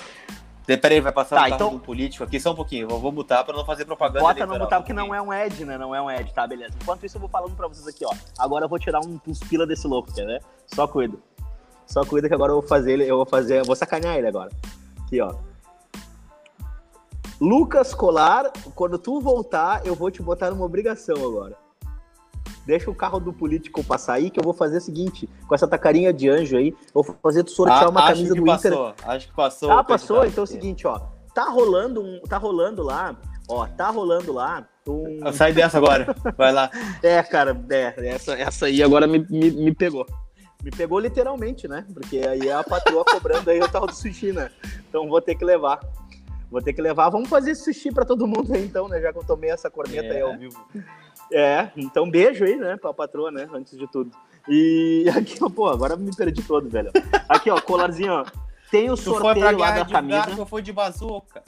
[0.64, 1.79] Peraí, vai passar tá, um então...
[1.81, 2.89] político aqui só um pouquinho.
[2.89, 4.20] Eu vou botar para não fazer propaganda.
[4.20, 5.77] Bota não botar porque não é um Ed, né?
[5.77, 6.47] Não é um Ed, tá?
[6.47, 6.75] Beleza.
[6.81, 8.14] Enquanto isso, eu vou falando para vocês aqui, ó.
[8.39, 10.43] Agora eu vou tirar um, uns pila desse louco, quer ver?
[10.66, 11.20] Só cuido.
[11.87, 14.26] Só cuida que agora eu vou fazer ele, eu vou fazer, eu vou sacanear ele
[14.26, 14.51] agora.
[15.05, 15.35] Aqui, ó.
[17.41, 21.57] Lucas Colar, quando tu voltar, eu vou te botar numa obrigação agora.
[22.64, 25.66] Deixa o carro do político passar aí, que eu vou fazer o seguinte, com essa
[25.66, 29.09] tacarinha de anjo aí, eu vou fazer tu sortear ah, uma camisa do passou, Inter.
[29.09, 29.70] Acho que passou.
[29.72, 30.24] Ah, passou?
[30.24, 31.01] Então é o seguinte, ó.
[31.35, 33.16] Tá rolando um, tá rolando lá,
[33.49, 35.33] ó, tá rolando lá um...
[35.33, 36.70] Sai dessa agora, vai lá.
[37.03, 40.07] é, cara, é, essa, essa aí agora me, me, me pegou
[40.63, 41.85] me pegou literalmente, né?
[41.93, 44.51] Porque aí é a patroa cobrando aí o tal do sushi, né?
[44.89, 45.81] Então vou ter que levar.
[46.51, 47.09] Vou ter que levar.
[47.09, 49.01] Vamos fazer sushi para todo mundo aí, então, né?
[49.01, 50.17] Já que eu tomei essa corneta é.
[50.17, 50.65] aí ao vivo.
[51.33, 53.49] É, então beijo aí, né, pra patroa, né?
[53.53, 54.11] Antes de tudo.
[54.49, 56.91] E aqui, pô, agora me perdi todo, velho.
[57.29, 58.25] Aqui, ó, colarzinho, ó.
[58.71, 60.27] Tem o tu sorteio lá da camisa.
[60.27, 61.43] Garfo, foi de bazuca.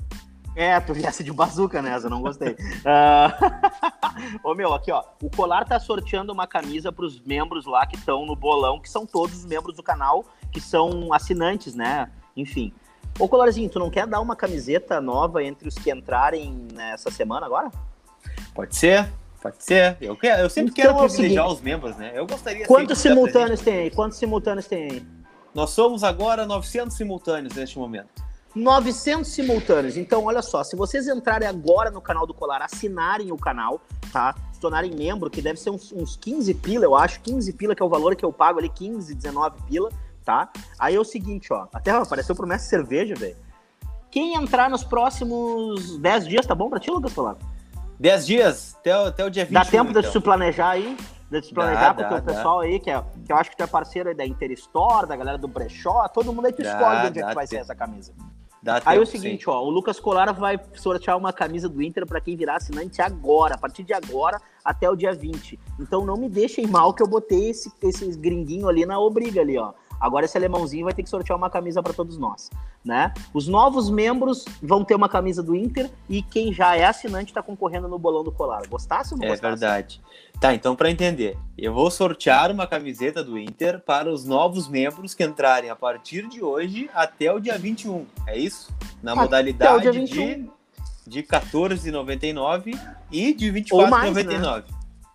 [0.57, 2.53] É, tu viesse de bazuca nessa, não gostei.
[2.53, 4.39] uh...
[4.43, 7.97] Ô meu, aqui ó, o Colar tá sorteando uma camisa para os membros lá que
[7.97, 12.11] estão no bolão, que são todos os membros do canal, que são assinantes, né?
[12.37, 12.73] Enfim.
[13.19, 17.47] Ô Colarzinho, tu não quer dar uma camiseta nova entre os que entrarem nessa semana
[17.47, 17.71] agora?
[18.55, 19.09] Pode ser,
[19.41, 19.97] pode ser.
[20.01, 22.13] Eu, quero, eu sempre então, quero é privilegiar os membros, né?
[22.15, 23.91] Eu gostaria Quantos simultâneos tem aí?
[23.91, 25.07] Quantos simultâneos tem aí?
[25.55, 28.25] Nós somos agora 900 simultâneos neste momento.
[28.55, 29.97] 900 simultâneos.
[29.97, 33.81] Então, olha só, se vocês entrarem agora no canal do Colar, assinarem o canal,
[34.13, 34.35] tá?
[34.53, 37.83] Se tornarem membro, que deve ser uns, uns 15 pila, eu acho, 15 pila, que
[37.83, 39.91] é o valor que eu pago ali, 15, 19 pila,
[40.25, 40.51] tá?
[40.79, 43.37] Aí é o seguinte, ó, até apareceu promessa de cerveja, velho.
[44.11, 47.37] Quem entrar nos próximos 10 dias, tá bom pra ti, Lucas Colar?
[47.99, 49.55] 10 dias, até, até o dia 20.
[49.55, 50.03] Dá tempo então.
[50.03, 50.97] de se planejar aí?
[51.29, 53.65] De se planejar dá, com o pessoal aí, que, é, que eu acho que tu
[53.65, 57.21] é parceiro aí da Interstore, da galera do Brechó, todo mundo aí tu escolhe onde
[57.21, 58.13] é que vai ser essa camisa.
[58.65, 59.51] Dá Aí é o seguinte, sim.
[59.51, 63.57] ó, o Lucas Colara vai sortear uma camisa do Inter para quem virar assinante agora,
[63.57, 65.61] a partir de agora até o dia 20.
[65.79, 69.59] Então não me deixem mal que eu botei esse, esses gringuinho ali na obriga ali,
[69.59, 69.75] ó.
[70.01, 72.49] Agora esse alemãozinho vai ter que sortear uma camisa para todos nós,
[72.83, 73.13] né?
[73.35, 77.43] Os novos membros vão ter uma camisa do Inter e quem já é assinante está
[77.43, 78.67] concorrendo no bolão do colar.
[78.67, 79.61] Gostasse ou não É gostasse?
[79.61, 80.01] verdade.
[80.45, 85.15] Tá, então para entender, eu vou sortear uma camiseta do Inter para os novos membros
[85.15, 88.05] que entrarem a partir de hoje até o dia 21.
[88.27, 88.71] É isso?
[89.03, 90.51] Na Até modalidade de 21.
[91.07, 92.79] de 14,99
[93.11, 94.65] e de Ou mais, 24,99.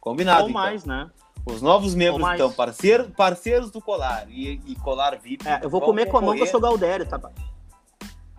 [0.01, 0.61] Combinado, Ou então.
[0.63, 1.11] mais, né?
[1.45, 5.47] Os novos membros, então, parceiro, parceiros do Colar e, e Colar VIP.
[5.47, 7.21] É, eu vou comer com a mão que eu sou Galdério, tá?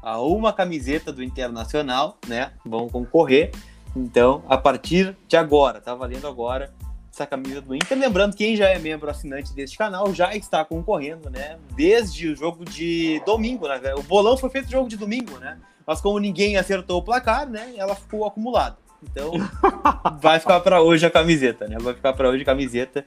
[0.03, 2.51] A uma camiseta do Internacional, né?
[2.67, 3.53] Vão concorrer.
[3.95, 6.80] Então, a partir de agora, tá valendo agora
[7.13, 7.99] essa camisa do Inter.
[7.99, 11.59] Lembrando, quem já é membro assinante deste canal já está concorrendo, né?
[11.75, 13.81] Desde o jogo de domingo, né?
[13.97, 15.59] O bolão foi feito jogo de domingo, né?
[15.87, 17.73] Mas como ninguém acertou o placar, né?
[17.77, 18.77] Ela ficou acumulada.
[19.03, 19.33] Então,
[20.21, 21.77] vai ficar para hoje a camiseta, né?
[21.81, 23.05] Vai ficar para hoje a camiseta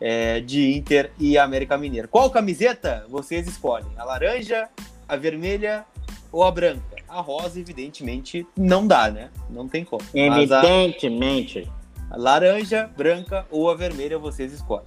[0.00, 2.08] é, de Inter e América Mineira.
[2.08, 3.90] Qual camiseta vocês escolhem?
[3.96, 4.68] A laranja,
[5.08, 5.84] a vermelha
[6.30, 6.96] ou a branca?
[7.08, 9.30] A rosa, evidentemente, não dá, né?
[9.48, 10.02] Não tem como.
[10.12, 11.70] Evidentemente.
[12.10, 14.86] A laranja, branca ou a vermelha vocês escolhem.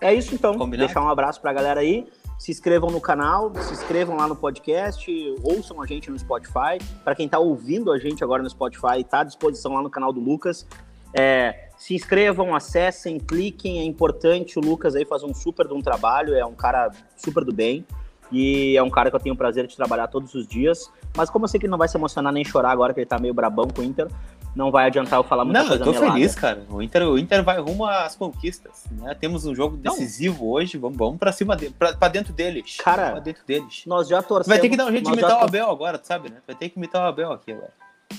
[0.00, 0.58] É isso então.
[0.58, 0.86] Combinado?
[0.88, 2.06] Deixar um abraço pra galera aí.
[2.38, 5.08] Se inscrevam no canal, se inscrevam lá no podcast,
[5.44, 6.78] ouçam a gente no Spotify.
[7.04, 10.12] Para quem tá ouvindo a gente agora no Spotify, tá à disposição lá no canal
[10.12, 10.66] do Lucas.
[11.14, 14.58] É, se inscrevam, acessem, cliquem, é importante.
[14.58, 17.86] O Lucas aí faz um super de um trabalho, é um cara super do bem.
[18.32, 20.90] E é um cara que eu tenho o prazer de trabalhar todos os dias.
[21.16, 23.06] Mas como eu sei que ele não vai se emocionar nem chorar agora que ele
[23.06, 24.08] tá meio brabão com o Inter,
[24.54, 26.12] não vai adiantar eu falar muita Não, eu coisa tô melada.
[26.12, 26.62] feliz, cara.
[26.68, 29.14] O Inter, o Inter vai rumo às conquistas, né?
[29.14, 29.92] Temos um jogo Não.
[29.92, 32.76] decisivo hoje, vamos, vamos pra cima dele, pra, pra dentro deles.
[32.76, 33.84] Cara, pra dentro deles.
[33.86, 34.48] Nós já torcemos.
[34.48, 36.36] Vai ter que dar um jeito de imitar o Abel agora, tu sabe, né?
[36.46, 37.72] Vai ter que imitar o Abel aqui agora.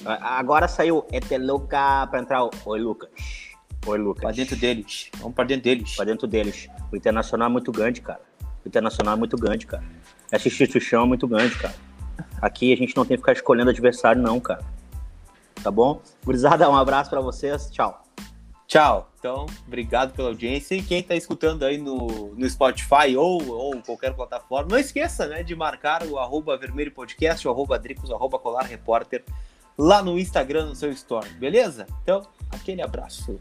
[0.05, 3.09] Agora saiu Eteluca pra entrar o Oi, Lucas.
[3.85, 4.21] Oi, Lucas.
[4.23, 5.09] Pra dentro deles.
[5.19, 5.95] Vamos pra dentro deles.
[5.95, 6.67] Pra dentro deles.
[6.91, 8.21] O Internacional é muito grande, cara.
[8.65, 9.83] O Internacional é muito grande, cara.
[10.31, 11.75] Essa instituição é muito grande, cara.
[12.41, 14.63] Aqui a gente não tem que ficar escolhendo adversário, não, cara.
[15.63, 16.01] Tá bom?
[16.25, 17.69] Gurizada, um abraço pra vocês.
[17.71, 18.03] Tchau.
[18.67, 19.09] Tchau.
[19.17, 20.75] Então, obrigado pela audiência.
[20.75, 25.43] E quem tá escutando aí no, no Spotify ou, ou qualquer plataforma, não esqueça, né,
[25.43, 29.23] de marcar o arroba vermelho podcast, o arroba dricos, o arroba colar repórter
[29.77, 31.87] lá no Instagram, no seu story, beleza?
[32.01, 33.39] Então, aquele abraço.